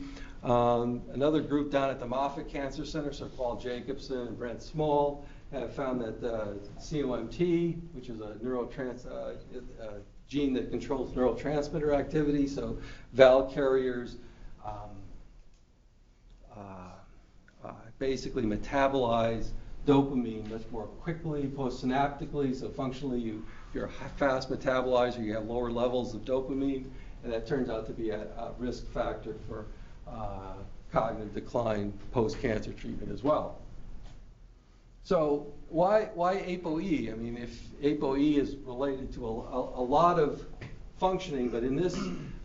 [0.43, 5.27] Um, another group down at the Moffitt Cancer Center, so Paul Jacobsen and Brent Small,
[5.53, 9.35] have found that uh, COMT, which is a neurotrans, uh,
[9.83, 9.93] uh,
[10.29, 12.79] gene that controls neurotransmitter activity, so
[13.13, 14.17] VAL carriers
[14.65, 15.03] um,
[16.57, 16.61] uh,
[17.65, 19.49] uh, basically metabolize
[19.87, 25.71] dopamine much more quickly postsynaptically, so functionally you, you're a fast metabolizer, you have lower
[25.71, 26.85] levels of dopamine,
[27.25, 29.67] and that turns out to be a, a risk factor for
[30.07, 30.55] uh,
[30.93, 33.59] cognitive decline post-cancer treatment as well.
[35.05, 37.13] So why, why ApoE?
[37.13, 40.45] I mean, if ApoE is related to a, a, a lot of
[40.99, 41.99] functioning, but in this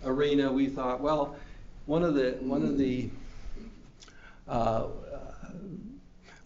[0.05, 1.35] arena we thought, well,
[1.85, 3.09] one of the, one of the
[4.47, 4.87] uh,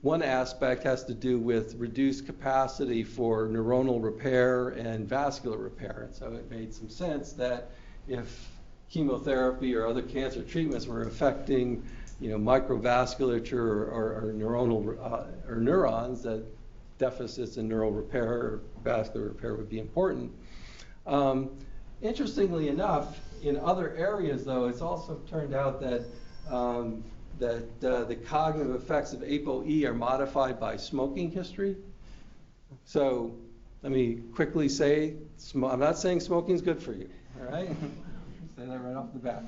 [0.01, 6.03] one aspect has to do with reduced capacity for neuronal repair and vascular repair.
[6.07, 7.71] And so it made some sense that
[8.07, 8.47] if
[8.89, 11.83] chemotherapy or other cancer treatments were affecting
[12.19, 16.43] you know, microvasculature or, or, or neuronal uh, or neurons, that
[16.97, 20.31] deficits in neural repair or vascular repair would be important.
[21.07, 21.49] Um,
[22.01, 26.03] interestingly enough, in other areas, though, it's also turned out that
[26.49, 27.03] um,
[27.39, 31.77] that uh, the cognitive effects of ApoE are modified by smoking history.
[32.83, 33.33] So
[33.81, 35.13] let me quickly say,
[35.55, 37.09] I'm not saying smoking is good for you,
[37.39, 37.69] all right?
[38.59, 39.43] say that right off the bat.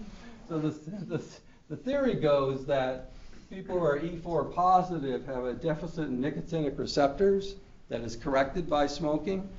[0.48, 0.70] So the,
[1.06, 1.22] the,
[1.70, 3.12] the theory goes that
[3.50, 7.56] people who are E4 positive have a deficit in nicotinic receptors
[7.90, 9.50] that is corrected by smoking.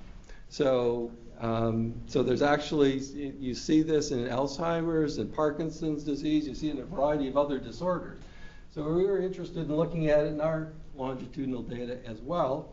[0.48, 6.68] So, um, so there's actually, you see this in Alzheimer's and Parkinson's disease, you see
[6.68, 8.22] it in a variety of other disorders.
[8.74, 12.70] So we were interested in looking at it in our longitudinal data as well.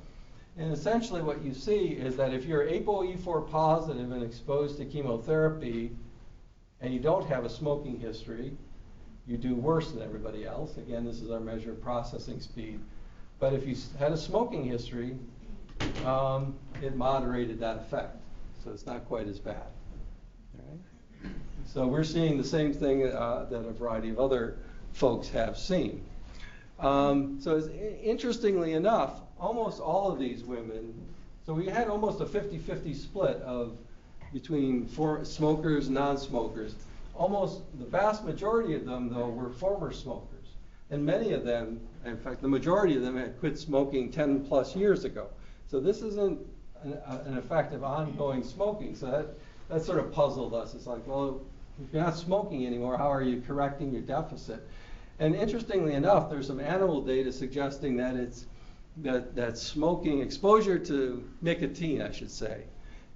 [0.58, 5.92] And essentially what you see is that if you're ApoE4 positive and exposed to chemotherapy
[6.82, 8.54] and you don't have a smoking history,
[9.28, 10.78] you do worse than everybody else.
[10.78, 12.80] Again, this is our measure of processing speed.
[13.40, 15.16] But if you had a smoking history,
[16.06, 18.18] um, it moderated that effect.
[18.64, 19.68] So it's not quite as bad.
[21.66, 24.58] So we're seeing the same thing uh, that a variety of other
[24.94, 26.04] folks have seen.
[26.80, 30.94] Um, so interestingly enough, almost all of these women,
[31.46, 33.78] so we had almost a 50-50 split of
[34.34, 36.76] between for, smokers and non-smokers.
[37.16, 40.48] Almost the vast majority of them, though, were former smokers.
[40.92, 44.76] And many of them, in fact, the majority of them had quit smoking 10 plus
[44.76, 45.28] years ago.
[45.68, 46.40] So this isn't
[46.84, 48.96] an, an effect of ongoing smoking.
[48.96, 49.28] So that,
[49.70, 50.74] that sort of puzzled us.
[50.74, 51.42] It's like, well,
[51.84, 54.68] if you're not smoking anymore, how are you correcting your deficit?
[55.20, 58.46] And interestingly enough, there's some animal data suggesting that it's
[58.98, 62.64] that, that smoking exposure to nicotine, I should say,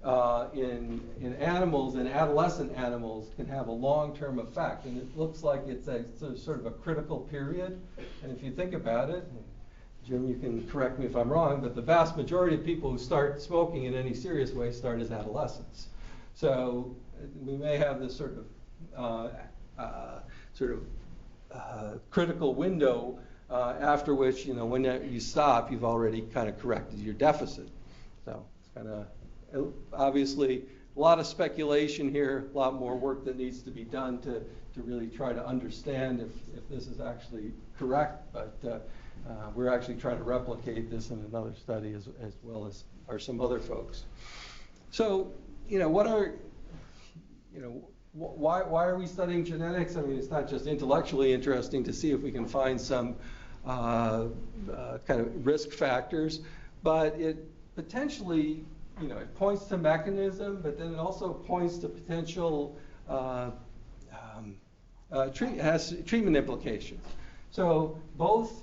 [0.04, 4.84] uh, in, in animals, in adolescent animals, can have a long-term effect.
[4.84, 6.04] And it looks like it's a,
[6.36, 7.80] sort of a critical period.
[8.22, 9.24] And if you think about it,
[10.06, 12.98] Jim, you can correct me if I'm wrong, but the vast majority of people who
[12.98, 15.88] start smoking in any serious way start as adolescents.
[16.34, 16.94] So
[17.42, 18.44] we may have this sort of
[18.94, 20.20] uh, uh,
[20.52, 20.80] sort of
[21.50, 26.58] uh, critical window uh, after which, you know, when you stop, you've already kind of
[26.58, 27.68] corrected your deficit.
[28.26, 29.06] So it's kind of
[29.92, 30.64] obviously
[30.96, 34.40] a lot of speculation here, a lot more work that needs to be done to,
[34.74, 38.32] to really try to understand if, if this is actually correct.
[38.32, 38.78] But uh,
[39.28, 43.18] uh, we're actually trying to replicate this in another study as, as well as are
[43.18, 44.04] some other folks.
[44.90, 45.32] So,
[45.68, 46.34] you know, what are,
[47.52, 49.96] you know, wh- why, why are we studying genetics?
[49.96, 53.16] I mean, it's not just intellectually interesting to see if we can find some
[53.66, 54.26] uh,
[54.72, 56.40] uh, kind of risk factors,
[56.82, 57.36] but it
[57.74, 58.64] potentially
[59.00, 62.76] you know, it points to mechanism, but then it also points to potential,
[63.08, 63.50] uh,
[64.12, 64.56] um,
[65.10, 67.04] uh, treat, has treatment implications.
[67.50, 68.62] So both,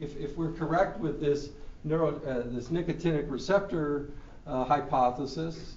[0.00, 1.50] if, if we're correct with this
[1.84, 4.10] neuro, uh, this nicotinic receptor
[4.46, 5.76] uh, hypothesis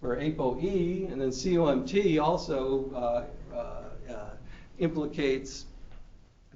[0.00, 4.30] for ApoE, and then COMT also uh, uh,
[4.78, 5.66] implicates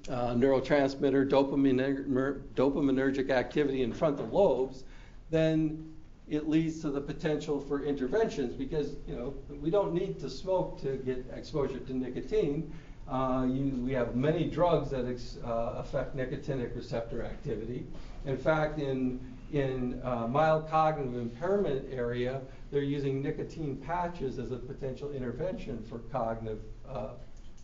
[0.04, 4.84] neurotransmitter dopaminer, dopaminergic activity in frontal lobes,
[5.30, 5.89] then
[6.30, 10.80] it leads to the potential for interventions because you know we don't need to smoke
[10.80, 12.72] to get exposure to nicotine.
[13.08, 17.84] Uh, you, we have many drugs that ex, uh, affect nicotinic receptor activity.
[18.24, 19.18] In fact, in
[19.52, 25.98] in uh, mild cognitive impairment area, they're using nicotine patches as a potential intervention for
[26.12, 27.14] cognitive uh,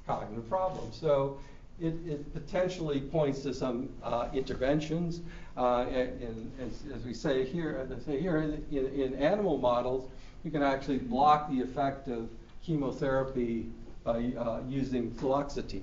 [0.04, 0.96] cognitive problems.
[0.96, 1.38] So
[1.80, 5.20] it, it potentially points to some uh, interventions.
[5.56, 8.38] Uh, and, as, as, we say here, as I say here,
[8.70, 10.10] in, in, animal models,
[10.44, 12.28] you can actually block the effect of
[12.62, 13.66] chemotherapy
[14.04, 15.82] by uh, using fluoxetine.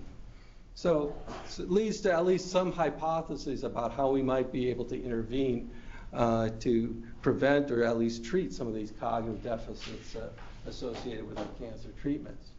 [0.76, 1.16] So,
[1.48, 5.04] so, it leads to at least some hypotheses about how we might be able to
[5.04, 5.70] intervene
[6.14, 10.30] uh, to prevent or at least treat some of these cognitive deficits uh,
[10.68, 12.53] associated with our cancer treatments.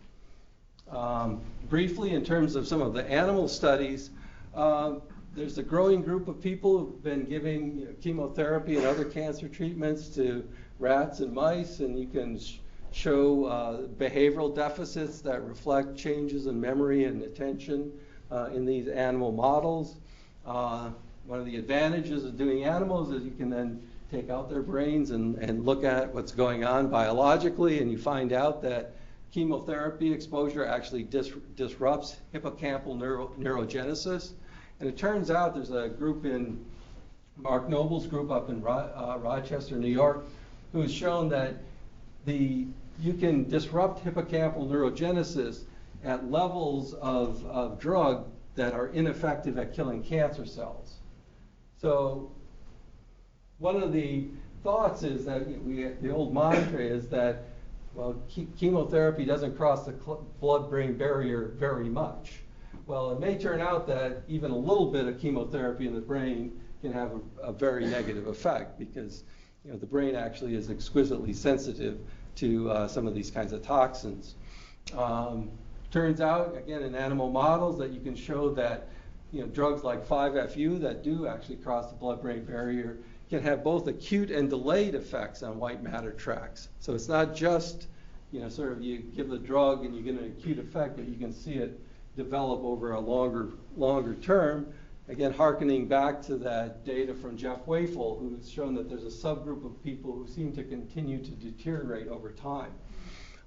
[0.91, 4.11] Um, briefly, in terms of some of the animal studies,
[4.55, 4.95] uh,
[5.35, 9.49] there's a growing group of people who've been giving you know, chemotherapy and other cancer
[9.49, 10.47] treatments to
[10.79, 12.59] rats and mice, and you can sh-
[12.93, 17.91] show uh, behavioral deficits that reflect changes in memory and attention
[18.31, 19.97] uh, in these animal models.
[20.47, 20.91] Uh,
[21.27, 25.11] one of the advantages of doing animals is you can then take out their brains
[25.11, 28.95] and, and look at what's going on biologically, and you find out that
[29.35, 34.31] chemotherapy exposure actually dis- disrupts hippocampal neuro- neurogenesis.
[34.79, 36.65] And it turns out there's a group in
[37.37, 40.25] Mark Noble's group up in Ro- uh, Rochester, New York,
[40.73, 41.57] who's shown that
[42.27, 42.67] the
[43.01, 45.65] you can disrupt hippocampal neurogenesis
[46.05, 50.99] at levels of, of drug that are ineffective at killing cancer cells.
[51.81, 52.31] So
[53.59, 54.29] one of the
[54.63, 57.47] thoughts is that we, the old mantra is that
[57.95, 58.21] well,
[58.57, 59.93] chemotherapy doesn't cross the
[60.41, 62.41] blood-brain barrier very much.
[62.87, 66.61] Well, it may turn out that even a little bit of chemotherapy in the brain
[66.83, 69.25] can have a, a very negative effect because
[69.65, 71.99] you know, the brain actually is exquisitely sensitive
[72.37, 74.35] to uh, some of these kinds of toxins.
[74.97, 75.51] Um,
[75.91, 78.89] turns out, again, in animal models, that you can show that
[79.33, 82.99] you know, drugs like 5-FU that do actually cross the blood-brain barrier
[83.31, 86.69] can have both acute and delayed effects on white matter tracts.
[86.81, 87.87] So it's not just,
[88.33, 91.09] you know, sort of you give the drug and you get an acute effect, but
[91.09, 91.81] you can see it
[92.17, 94.73] develop over a longer, longer term.
[95.09, 99.65] Again, harkening back to that data from Jeff Wefel, who's shown that there's a subgroup
[99.65, 102.73] of people who seem to continue to deteriorate over time.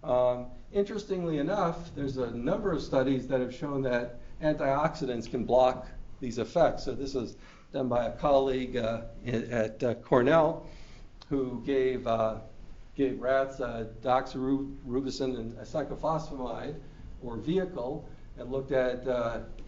[0.04, 5.88] Um, interestingly enough, there's a number of studies that have shown that antioxidants can block
[6.20, 6.84] these effects.
[6.84, 7.38] So this is
[7.78, 10.66] done by a colleague uh, at uh, Cornell
[11.30, 12.38] who gave, uh,
[12.96, 16.74] gave rats uh, doxorubicin and cyclophosphamide
[17.22, 18.10] or vehicle
[18.40, 19.06] and looked at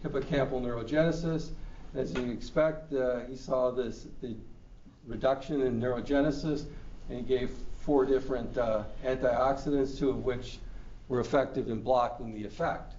[0.02, 1.50] hippocampal neurogenesis.
[1.94, 2.92] As you expect,
[3.28, 4.34] he saw this the
[5.06, 6.64] reduction in neurogenesis
[7.08, 8.54] and he gave four different
[9.04, 10.58] antioxidants, two of which
[11.06, 12.94] were effective in blocking the effect.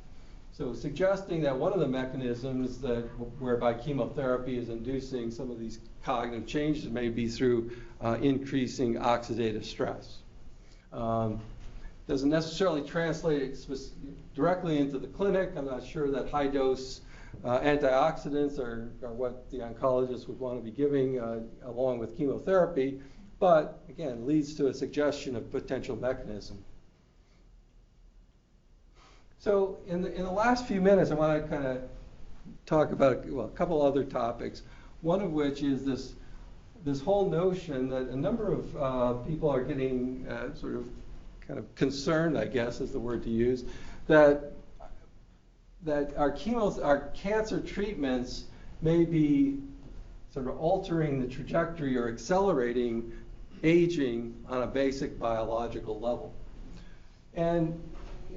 [0.61, 3.01] So suggesting that one of the mechanisms that
[3.39, 9.65] whereby chemotherapy is inducing some of these cognitive changes may be through uh, increasing oxidative
[9.65, 10.19] stress.
[10.93, 11.41] Um,
[12.07, 13.57] doesn't necessarily translate
[14.35, 15.53] directly into the clinic.
[15.57, 17.01] I'm not sure that high dose
[17.43, 22.15] uh, antioxidants are, are, what the oncologist would want to be giving uh, along with
[22.15, 23.01] chemotherapy,
[23.39, 26.63] but again, leads to a suggestion of potential mechanism.
[29.41, 31.81] So in the, in the last few minutes, I want to kind of
[32.67, 34.61] talk about well, a couple other topics.
[35.01, 36.13] One of which is this
[36.85, 40.85] this whole notion that a number of uh, people are getting uh, sort of
[41.47, 43.63] kind of concerned, I guess is the word to use,
[44.05, 44.53] that
[45.85, 48.43] that our chemo, our cancer treatments
[48.83, 49.57] may be
[50.31, 53.11] sort of altering the trajectory or accelerating
[53.63, 56.31] aging on a basic biological level.
[57.33, 57.81] And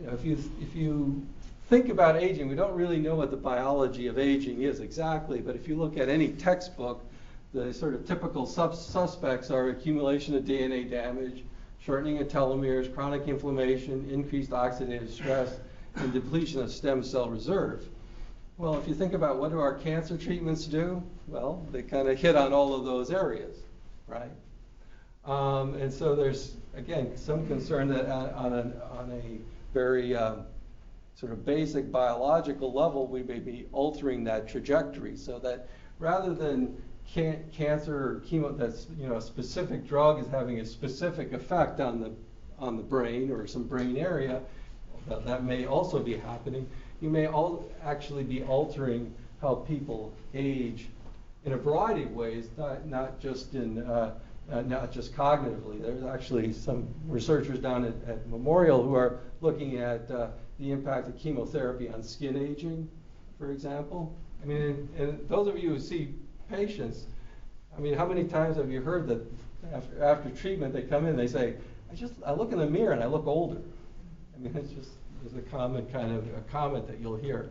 [0.01, 1.26] you know, if you if you
[1.68, 5.57] think about aging, we don't really know what the biology of aging is exactly, but
[5.57, 7.05] if you look at any textbook,
[7.53, 11.45] the sort of typical suspects are accumulation of DNA damage,
[11.80, 15.59] shortening of telomeres, chronic inflammation, increased oxidative stress,
[15.97, 17.86] and depletion of stem cell reserve.
[18.59, 22.18] Well, if you think about what do our cancer treatments do, well, they kind of
[22.18, 23.57] hit on all of those areas,
[24.07, 24.30] right?
[25.24, 30.45] Um, and so there's, again, some concern that on, on, a, on a very um,
[31.14, 35.68] sort of basic biological level, we may be altering that trajectory so that
[35.99, 36.81] rather than
[37.12, 41.81] can, cancer or chemo, that's, you know, a specific drug is having a specific effect
[41.81, 42.12] on the,
[42.59, 44.41] on the brain or some brain area,
[45.09, 46.66] that, that may also be happening.
[47.01, 49.12] You may all actually be altering
[49.43, 50.87] how people age
[51.45, 54.14] in a variety of ways, not, not just in uh,
[54.51, 55.80] uh, not just cognitively.
[55.80, 60.28] There's actually some researchers down at, at Memorial who are looking at uh,
[60.59, 62.88] the impact of chemotherapy on skin aging,
[63.38, 64.14] for example.
[64.42, 66.14] I mean, and, and those of you who see
[66.51, 67.07] patients,
[67.76, 69.20] I mean, how many times have you heard that
[69.72, 71.55] after, after treatment they come in, they say,
[71.90, 73.61] I just I look in the mirror and I look older.
[74.34, 74.90] I mean, it's just
[75.24, 77.51] it's a common kind of a comment that you'll hear.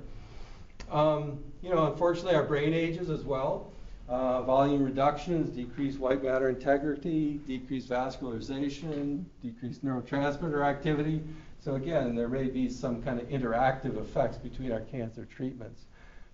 [0.91, 3.73] Um, you know, unfortunately, our brain ages as well.
[4.14, 11.20] Uh, volume reductions, decreased white matter integrity, decreased vascularization, decreased neurotransmitter activity.
[11.59, 15.86] So again, there may be some kind of interactive effects between our cancer treatments.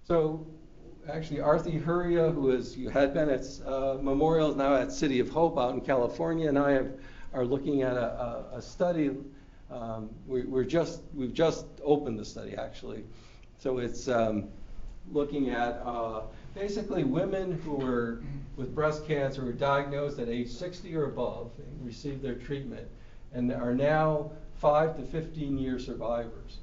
[0.04, 0.46] So
[1.10, 5.30] actually, Arti Hurria, who is, had been at uh, Memorial, is now at City of
[5.30, 6.92] Hope out in California, and I have,
[7.34, 9.12] are looking at a, a, a study.
[9.72, 13.06] Um, we, are just, we've just opened the study actually.
[13.58, 14.50] So it's um,
[15.14, 16.24] looking at uh,
[16.54, 18.22] basically women who were
[18.56, 22.88] with breast cancer were diagnosed at age 60 or above and received their treatment
[23.34, 26.58] and are now 5 to 15 year survivors.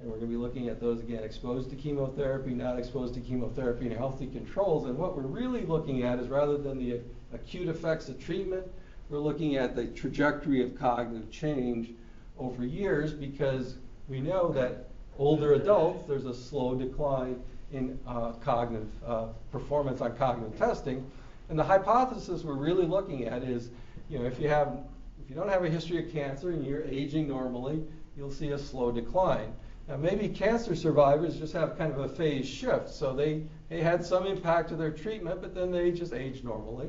[0.00, 3.20] And we're going to be looking at those again, exposed to chemotherapy, not exposed to
[3.20, 4.86] chemotherapy, and healthy controls.
[4.86, 7.00] And what we're really looking at is rather than the
[7.34, 8.66] acute effects of treatment,
[9.10, 11.90] we're looking at the trajectory of cognitive change
[12.38, 13.74] over years because
[14.08, 14.88] we know that
[15.18, 21.08] older adults, there's a slow decline in uh, cognitive uh, performance on cognitive testing.
[21.48, 23.70] And the hypothesis we're really looking at is,
[24.08, 24.78] you know, if you have,
[25.22, 27.82] if you don't have a history of cancer and you're aging normally,
[28.16, 29.52] you'll see a slow decline.
[29.88, 34.04] Now, maybe cancer survivors just have kind of a phase shift, so they, they had
[34.04, 36.88] some impact of their treatment, but then they just age normally.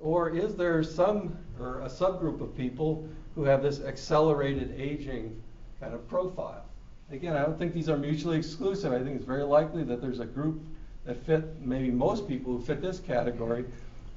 [0.00, 5.40] Or is there some, or a subgroup of people who have this accelerated aging
[5.78, 6.64] kind of profile?
[7.12, 8.92] Again, I don't think these are mutually exclusive.
[8.92, 10.62] I think it's very likely that there's a group
[11.04, 13.64] that fit, maybe most people who fit this category,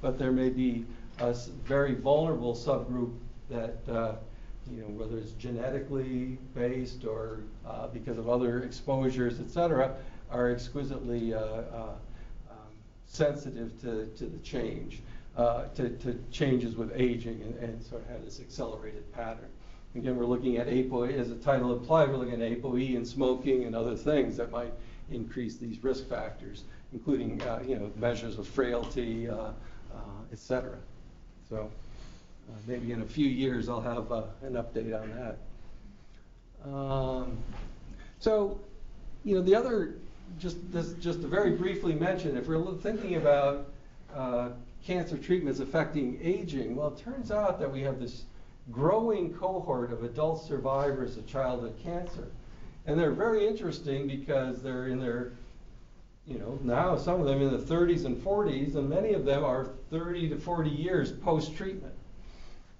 [0.00, 0.84] but there may be
[1.18, 1.34] a
[1.64, 3.12] very vulnerable subgroup
[3.50, 4.14] that, uh,
[4.70, 9.96] you know, whether it's genetically based or uh, because of other exposures, et cetera,
[10.30, 11.94] are exquisitely uh, uh
[12.50, 12.56] um,
[13.06, 15.00] sensitive to, to the change,
[15.36, 19.50] uh, to, to, changes with aging and, and sort of have this accelerated pattern.
[19.96, 23.64] Again, we're looking at ApoE, as the title implies, we're looking at ApoE and smoking
[23.64, 24.72] and other things that might
[25.10, 29.52] increase these risk factors, including uh, you know measures of frailty, uh, uh,
[30.32, 30.76] et cetera.
[31.48, 31.70] So
[32.48, 35.36] uh, maybe in a few years I'll have uh, an update on
[36.64, 36.68] that.
[36.68, 37.38] Um,
[38.18, 38.58] so,
[39.22, 39.94] you know, the other,
[40.40, 43.68] just this, just to very briefly mention, if we're thinking about
[44.12, 44.48] uh,
[44.84, 48.24] cancer treatments affecting aging, well, it turns out that we have this
[48.70, 52.28] growing cohort of adult survivors of childhood cancer.
[52.86, 55.32] And they're very interesting because they're in their,
[56.26, 59.44] you know, now some of them in the 30s and 40s, and many of them
[59.44, 61.94] are 30 to 40 years post treatment.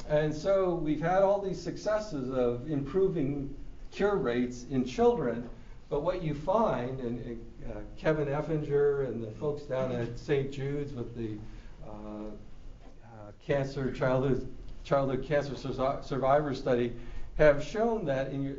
[0.09, 3.55] And so we've had all these successes of improving
[3.91, 5.49] cure rates in children,
[5.89, 10.53] but what you find, and uh, Kevin Oeffinger and the folks down at St.
[10.53, 11.39] Jude's with the
[11.87, 14.47] uh, uh, cancer childhood
[14.85, 15.57] childhood cancer
[16.03, 16.93] survivor study
[17.37, 18.57] have shown that your,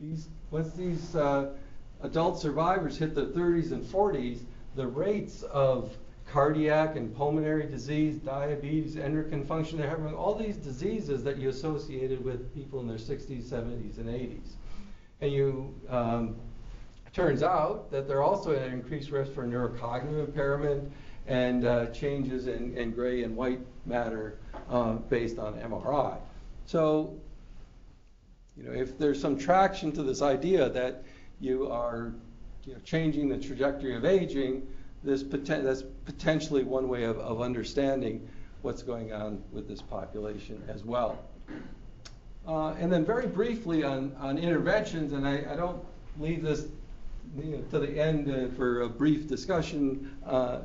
[0.00, 1.50] these, once these uh,
[2.02, 4.40] adult survivors hit their 30s and 40s,
[4.74, 5.96] the rates of
[6.26, 12.22] cardiac and pulmonary disease, diabetes, endocrine function, they're having all these diseases that you associated
[12.24, 14.50] with people in their 60s, 70s, and 80s.
[15.20, 16.36] And you, um,
[17.12, 20.92] turns out that they're also at an increased risk for neurocognitive impairment
[21.26, 24.38] and uh, changes in, in gray and white matter
[24.70, 26.18] uh, based on MRI.
[26.66, 27.18] So,
[28.56, 31.04] you know, if there's some traction to this idea that
[31.40, 32.12] you are
[32.64, 34.66] you know, changing the trajectory of aging,
[35.02, 38.28] this poten- that's potentially one way of, of understanding
[38.62, 41.18] what's going on with this population as well.
[42.46, 45.84] Uh, and then very briefly on, on interventions, and I, I don't
[46.18, 46.66] leave this
[47.38, 50.60] you know, to the end uh, for a brief discussion uh,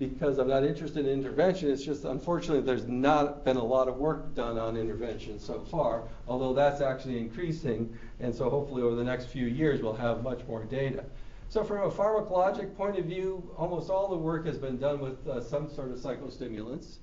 [0.00, 1.70] because I'm not interested in intervention.
[1.70, 6.04] It's just unfortunately there's not been a lot of work done on intervention so far,
[6.26, 7.96] although that's actually increasing.
[8.18, 11.04] And so hopefully over the next few years we'll have much more data.
[11.50, 15.28] So from a pharmacologic point of view, almost all the work has been done with
[15.28, 16.96] uh, some sort of psychostimulants.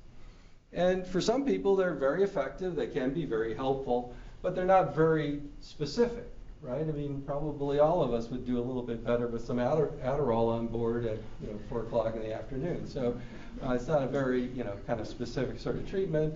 [0.74, 4.96] And for some people, they're very effective, they can be very helpful, but they're not
[4.96, 6.26] very specific,
[6.62, 6.82] right?
[6.82, 9.94] I mean, probably all of us would do a little bit better with some Adder-
[10.04, 12.88] Adderall on board at, you know, four o'clock in the afternoon.
[12.88, 13.20] So
[13.64, 16.34] uh, it's not a very, you know, kind of specific sort of treatment.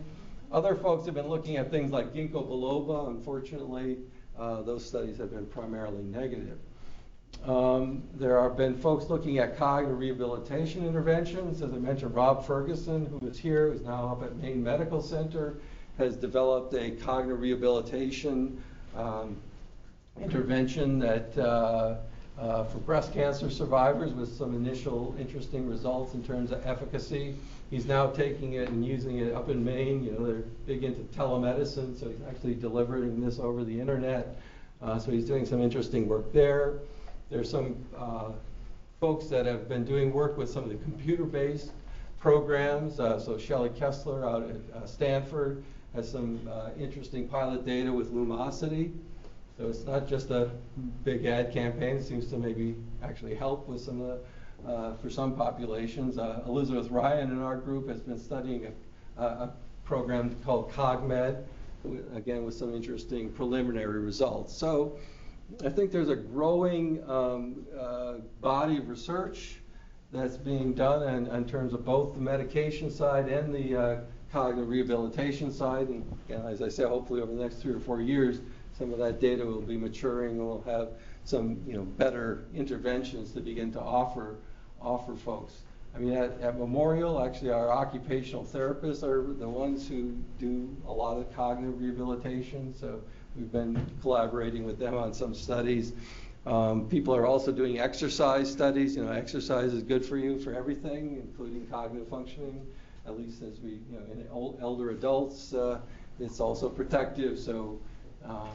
[0.52, 3.10] Other folks have been looking at things like ginkgo biloba.
[3.10, 3.98] Unfortunately,
[4.38, 6.58] uh, those studies have been primarily negative.
[7.46, 11.62] Um, there have been folks looking at cognitive rehabilitation interventions.
[11.62, 15.56] As I mentioned, Rob Ferguson, who is here, who's now up at Maine Medical Center,
[15.98, 18.62] has developed a cognitive rehabilitation
[18.96, 19.38] um,
[20.20, 21.96] intervention that uh,
[22.40, 27.36] uh, for breast cancer survivors with some initial interesting results in terms of efficacy.
[27.70, 30.04] He's now taking it and using it up in Maine.
[30.04, 34.38] You know, they're big into telemedicine, so he's actually delivering this over the internet.
[34.82, 36.80] Uh, so he's doing some interesting work there.
[37.30, 38.32] There's some uh,
[39.00, 41.72] folks that have been doing work with some of the computer-based
[42.20, 43.00] programs.
[43.00, 46.40] Uh, so Shelli Kesler out at uh, Stanford has some
[46.80, 48.92] interesting pilot data with Lumosity.
[49.62, 50.50] So it's not just a
[51.04, 51.98] big ad campaign.
[51.98, 54.20] It seems to maybe actually help with some of
[54.66, 56.18] the, uh, for some populations.
[56.18, 58.74] Uh, Elizabeth Ryan in our group has been studying
[59.18, 59.54] a, a
[59.84, 61.44] program called CogMed,
[62.16, 64.52] again with some interesting preliminary results.
[64.52, 64.98] So
[65.64, 69.58] I think there's a growing um, uh, body of research
[70.12, 74.00] that's being done in, in, terms of both the medication side and the uh,
[74.32, 75.88] cognitive rehabilitation side.
[75.88, 78.40] And again, as I said, hopefully over the next three or four years,
[78.82, 80.90] some of that data will be maturing and we'll have
[81.24, 84.38] some you know better interventions to begin to offer
[84.82, 85.54] offer folks.
[85.96, 90.92] I mean, at, at, Memorial, actually, our occupational therapists are the ones who do a
[90.92, 92.74] lot of cognitive rehabilitation.
[92.74, 93.02] So
[93.36, 95.94] we've been collaborating with them on some studies.
[96.48, 98.96] Um, people are also doing exercise studies.
[98.96, 102.66] You know, exercise is good for you for everything, including cognitive functioning.
[103.06, 105.82] At least as we, you know, in elder adults, uh,
[106.20, 107.38] it's also protective.
[107.38, 107.80] So
[108.26, 108.50] um,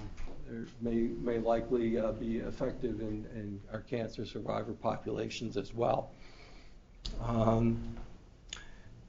[0.81, 6.11] may, may likely uh, be effective in, in, our cancer survivor populations as well.
[7.23, 7.79] Um,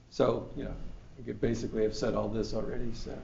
[0.09, 0.73] so, you know,
[1.19, 2.91] I could basically have said all this already.
[2.93, 3.17] So,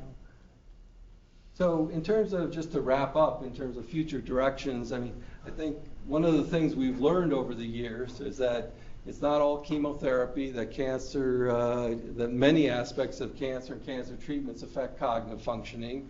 [1.55, 5.13] so in terms of just to wrap up, in terms of future directions, I mean,
[5.45, 8.73] I think one of the things we've learned over the years is that
[9.05, 14.63] it's not all chemotherapy, that cancer, uh, that many aspects of cancer and cancer treatments
[14.63, 16.09] affect cognitive functioning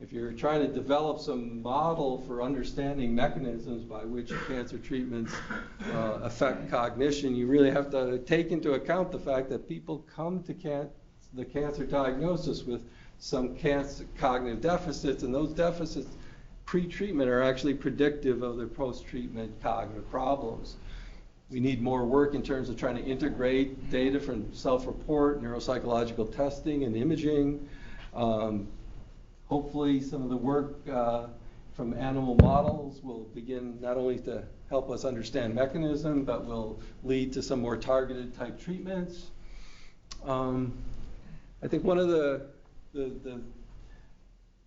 [0.00, 5.34] if you're trying to develop some model for understanding mechanisms by which cancer treatments
[5.92, 10.42] uh, affect cognition, you really have to take into account the fact that people come
[10.44, 10.88] to can-
[11.34, 12.82] the cancer diagnosis with
[13.18, 16.16] some cancer cognitive deficits, and those deficits
[16.64, 20.76] pre-treatment are actually predictive of their post-treatment cognitive problems.
[21.50, 26.84] We need more work in terms of trying to integrate data from self-report, neuropsychological testing,
[26.84, 27.66] and imaging.
[28.14, 28.68] Um,
[29.48, 31.26] hopefully some of the work uh,
[31.72, 37.32] from animal models will begin not only to help us understand mechanism, but will lead
[37.32, 39.30] to some more targeted type treatments.
[40.24, 40.72] Um,
[41.62, 42.46] I think one of the,
[42.92, 43.40] the, the,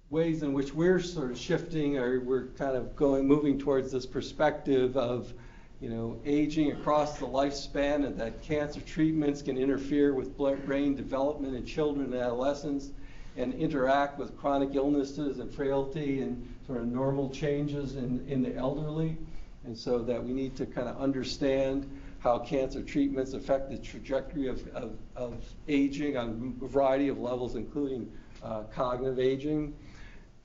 [0.09, 4.05] ways in which we're sort of shifting, or we're kind of going, moving towards this
[4.05, 5.33] perspective of,
[5.79, 11.55] you know, aging across the lifespan, and that cancer treatments can interfere with brain development
[11.55, 12.91] in children and adolescents
[13.37, 18.55] and interact with chronic illnesses and frailty and sort of normal changes in, in the
[18.55, 19.17] elderly.
[19.63, 24.47] And so that we need to kind of understand how cancer treatments affect the trajectory
[24.47, 28.11] of, of, of aging on a variety of levels, including
[28.43, 29.73] uh, cognitive aging.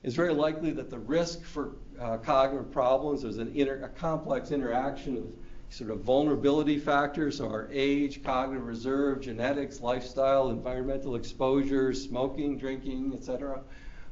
[0.03, 4.51] It's very likely that the risk for uh, cognitive problems is an inter- a complex
[4.51, 5.23] interaction of
[5.69, 13.61] sort of vulnerability factors, are age, cognitive reserve, genetics, lifestyle, environmental exposure, smoking, drinking, etc.,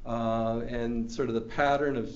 [0.05, 2.09] uh, and sort of the pattern of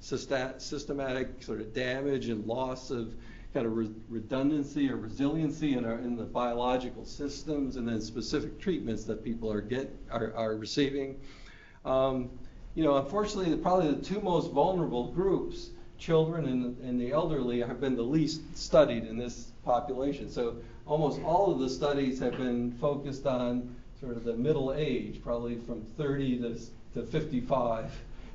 [0.00, 3.14] systematic sort of damage and loss of
[3.54, 8.58] kind of re- redundancy or resiliency in, our, in the biological systems, and then specific
[8.58, 11.20] treatments that people are get are, are receiving.
[11.84, 12.30] Um,
[12.74, 17.80] you know, unfortunately, probably the two most vulnerable groups children and, and the elderly have
[17.80, 20.30] been the least studied in this population.
[20.30, 25.20] So almost all of the studies have been focused on sort of the middle age,
[25.22, 26.58] probably from 30 to,
[26.94, 27.90] to 55.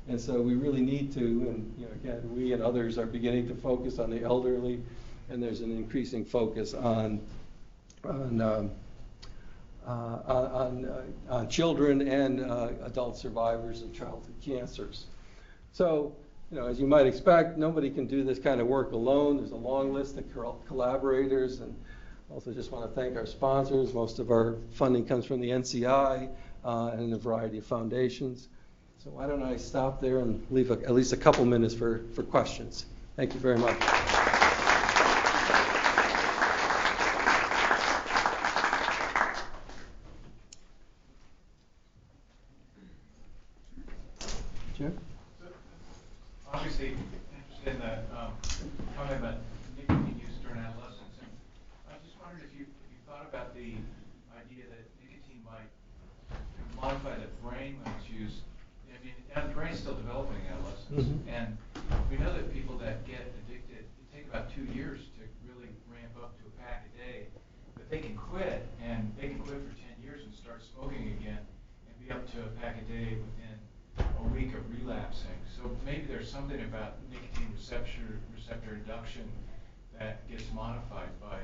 [0.08, 3.48] And so we really need to, and you know, again, we and others are beginning
[3.48, 4.82] to focus on the elderly,
[5.30, 7.20] and there's an increasing focus on
[8.04, 8.70] on um,
[9.86, 9.90] uh,
[10.26, 15.06] on, uh, on, children and uh, adult survivors of childhood cancers.
[15.72, 16.14] So
[16.54, 19.38] you know, as you might expect, nobody can do this kind of work alone.
[19.38, 20.24] There's a long list of
[20.68, 21.74] collaborators, and
[22.30, 23.92] also just want to thank our sponsors.
[23.92, 26.30] Most of our funding comes from the NCI,
[26.64, 28.50] uh, and a variety of foundations.
[29.02, 32.04] So why don't I stop there and leave a, at least a couple minutes for,
[32.14, 32.86] for questions.
[33.16, 33.76] Thank you very much.
[44.76, 44.98] Jim?
[46.52, 46.94] Obviously,
[47.34, 48.32] interested in the, um,
[48.96, 49.38] talking about
[49.78, 51.30] nicotine use during adolescence, and
[51.90, 53.78] I just wondered if you, if you thought about the
[54.34, 55.70] idea that nicotine might
[56.74, 58.42] modify the brain when it's used.
[58.90, 61.26] I mean, and the brain's still developing in adolescence, Mhm.
[61.30, 61.48] and
[62.10, 66.14] we know that people that get addicted, it take about two years to really ramp
[66.18, 67.26] up to a pack a day,
[67.74, 71.42] but they can quit, and they can quit for ten years and start smoking again,
[71.86, 75.30] and be up to a pack a day within a week of relapsing.
[75.56, 79.30] So maybe there's something about nicotine receptor receptor induction
[79.98, 81.38] that gets modified by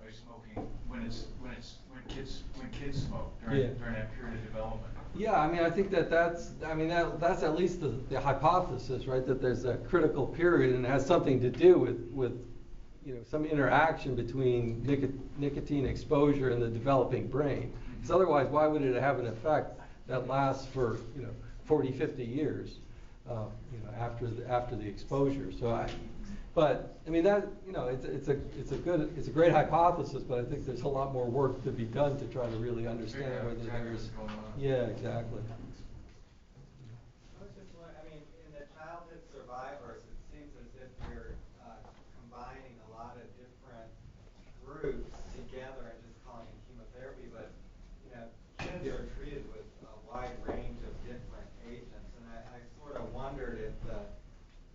[0.00, 3.66] by smoking when it's when it's when kids when kids smoke during Yeah.
[3.78, 4.94] during that period of development.
[5.16, 8.20] Yeah, I mean, I think that that's, I mean, that, that's at least the, the
[8.20, 9.26] hypothesis, right?
[9.26, 12.32] That there's a critical period and it has something to do with, with,
[13.06, 17.72] you know, some interaction between nico- nicotine exposure and the developing brain.
[17.72, 17.94] Mm-hmm.
[17.94, 19.77] Because otherwise, why would it have an effect
[20.08, 21.30] that lasts for, you know,
[21.66, 22.78] 40, 50 years,
[23.28, 25.52] uh, you know, after the, after the exposure?
[25.58, 25.88] So I,
[26.54, 29.52] but, I mean, that, you know, it's, it's a, it's a good, it's a great
[29.52, 32.56] hypothesis, but I think there's a lot more work to be done to try to
[32.56, 34.10] really understand out whether there's.
[34.58, 35.38] Yeah, exactly.
[35.38, 35.54] I
[37.38, 41.78] was just wondering, I mean, in the childhood survivors, it seems as if you're uh,
[42.26, 43.86] combining a lot of different
[44.66, 47.54] groups together and just calling it chemotherapy, but,
[48.02, 48.26] you know,
[48.58, 53.14] kids are treated with a wide range of different agents, and I, I sort of
[53.14, 54.02] wondered if the,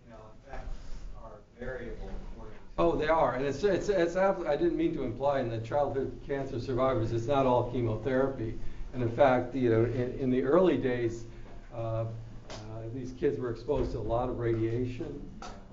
[0.08, 0.80] you know, effects
[1.20, 2.10] are variable.
[2.76, 6.20] Oh, they are, and it's, it's, it's, I didn't mean to imply in the childhood
[6.26, 8.58] cancer survivors, it's not all chemotherapy.
[8.92, 11.24] And in fact, you know, in, in the early days,
[11.72, 12.06] uh, uh,
[12.92, 15.22] these kids were exposed to a lot of radiation.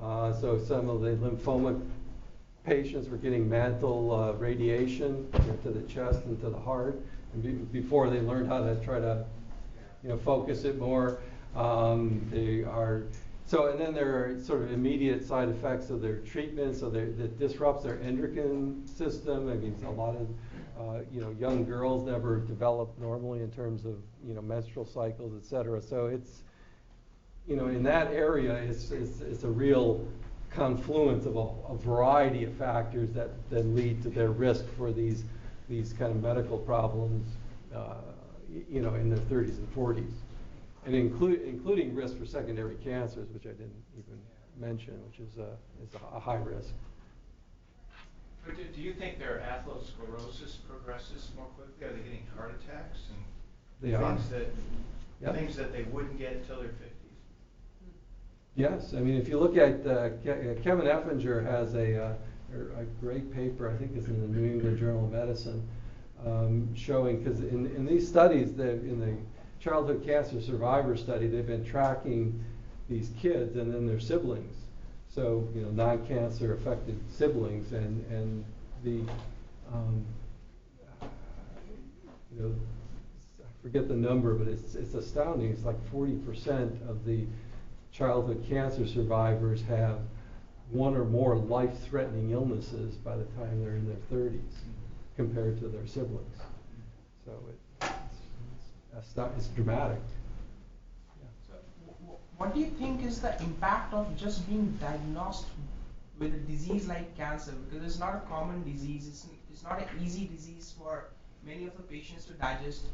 [0.02, 1.82] Uh, so some of the lymphoma
[2.66, 7.00] patients were getting mantle uh, radiation you know, to the chest and to the heart,
[7.34, 9.26] and be, before they learned how to try to
[10.04, 11.20] you know, focus it more.
[11.56, 13.04] Um, they are
[13.52, 16.74] so, and then there are sort of immediate side effects of their treatment.
[16.74, 19.50] So that disrupts their endocrine system.
[19.50, 20.30] I mean, a lot of
[20.80, 23.96] uh, you know young girls never develop normally in terms of
[24.26, 25.82] you know menstrual cycles, et cetera.
[25.82, 26.44] So it's
[27.46, 30.08] you know in that area, it's it's, it's a real
[30.50, 35.26] confluence of a, a variety of factors that then lead to their risk for these
[35.68, 37.28] these kind of medical problems,
[37.76, 37.96] uh,
[38.70, 40.14] you know, in their 30s and 40s,
[40.86, 44.20] and include, including risk for secondary cancers, which I didn't even
[44.60, 46.74] mention, which is a, is a high risk.
[48.46, 51.86] But do, do you think their atherosclerosis progresses more quickly?
[51.86, 53.24] Are they getting heart attacks and
[53.90, 54.16] They are.
[54.16, 54.48] things that
[55.22, 55.36] Yep.
[55.36, 56.88] things that they wouldn't get until their fifties?
[58.56, 62.14] Yes, I mean, if you look at, uh, Ke- uh, Kevin Oeffinger has a, uh,
[62.80, 65.66] a great paper, I think it's in the New England Journal of Medicine,
[66.26, 69.16] um, showing, because in, in these studies, the, in the
[69.62, 72.44] childhood cancer survivor study, they've been tracking
[72.90, 74.56] these kids and then their siblings.
[75.14, 78.46] So, you know, non-cancer affected siblings and, and
[78.84, 79.04] the,
[79.72, 80.06] um,
[82.34, 82.56] you know,
[83.42, 85.52] I forget the number, but it's, it's astounding.
[85.52, 87.26] It's like forty percent of the
[87.92, 90.00] childhood cancer survivors have
[90.72, 94.64] one or more life-threatening illnesses by the time they're in their thirties
[95.18, 96.38] compared to their siblings.
[97.26, 97.60] So it,
[99.16, 100.00] it's, it's, asti- it's dramatic.
[101.48, 101.54] So,
[101.88, 105.46] wh- wh- what do you think is the impact of just being diagnosed
[106.20, 107.54] with a disease like cancer?
[107.70, 111.06] Because it's not a common disease, it's, n- it's not an easy disease for
[111.46, 112.86] many of the patients to digest.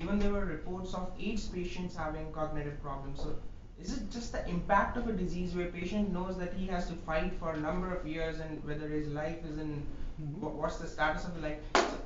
[0.00, 3.20] Even there were reports of AIDS patients having cognitive problems.
[3.20, 3.36] So,
[3.80, 6.86] is it just the impact of a disease where a patient knows that he has
[6.88, 9.86] to fight for a number of years and whether his life is in,
[10.22, 10.38] Mhm.
[10.40, 11.58] wha- what's the status of the life?
[11.74, 11.98] So,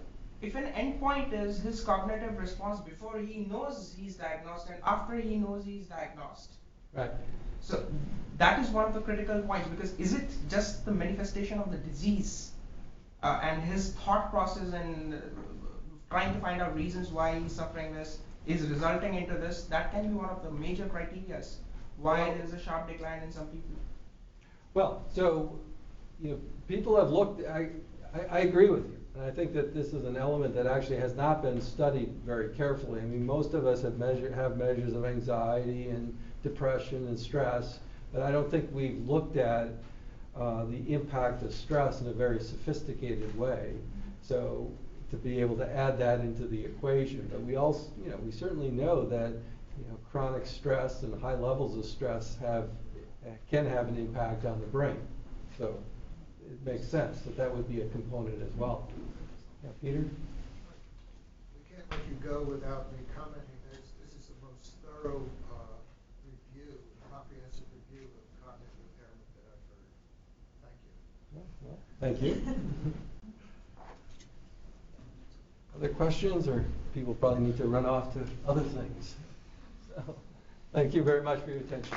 [0.43, 5.36] if an endpoint is his cognitive response before he knows he's diagnosed and after he
[5.36, 6.53] knows he's diagnosed.
[6.95, 7.11] Right.
[7.61, 7.84] So
[8.38, 11.76] that is one of the critical points because is it just the manifestation of the
[11.76, 12.53] disease
[13.22, 15.18] uh, and his thought process and uh,
[16.11, 19.64] trying to find out reasons why he's suffering this is resulting into this?
[19.64, 21.43] That can be one of the major criteria
[21.99, 23.76] why Well- there is a sharp decline in some people.
[24.72, 25.59] Well, so,
[26.20, 27.70] you know, people have looked, I,
[28.14, 28.99] I, I agree with you.
[29.15, 32.55] And I think that this is an element that actually has not been studied very
[32.55, 33.01] carefully.
[33.01, 37.81] I mean, most of us have measure, have measures of anxiety and depression and stress,
[38.13, 39.69] but I don't think we've looked at
[40.37, 43.75] uh, the impact of stress in a very sophisticated way.
[44.23, 44.71] So
[45.11, 47.29] to be able to add that into the equation.
[47.31, 51.35] But we also, you know, we certainly know that, you know, chronic stress and high
[51.35, 52.69] levels of stress have,
[53.51, 55.01] can have an impact on the brain.
[55.59, 55.77] So
[56.65, 58.89] makes sense that that would be a component as well.
[59.65, 59.99] Yeah, Peter?
[59.99, 65.57] We can't let you go without me commenting, this, this is the most thorough, uh,
[66.25, 66.73] review,
[67.11, 69.89] comprehensive review of cognitive impairment that I've heard.
[70.65, 70.95] Thank you.
[71.65, 72.95] Well, Thank you.
[75.77, 79.15] Other questions, or people probably need to run off to other things?
[79.89, 80.17] So,
[80.73, 81.97] Thank you very much for your attention.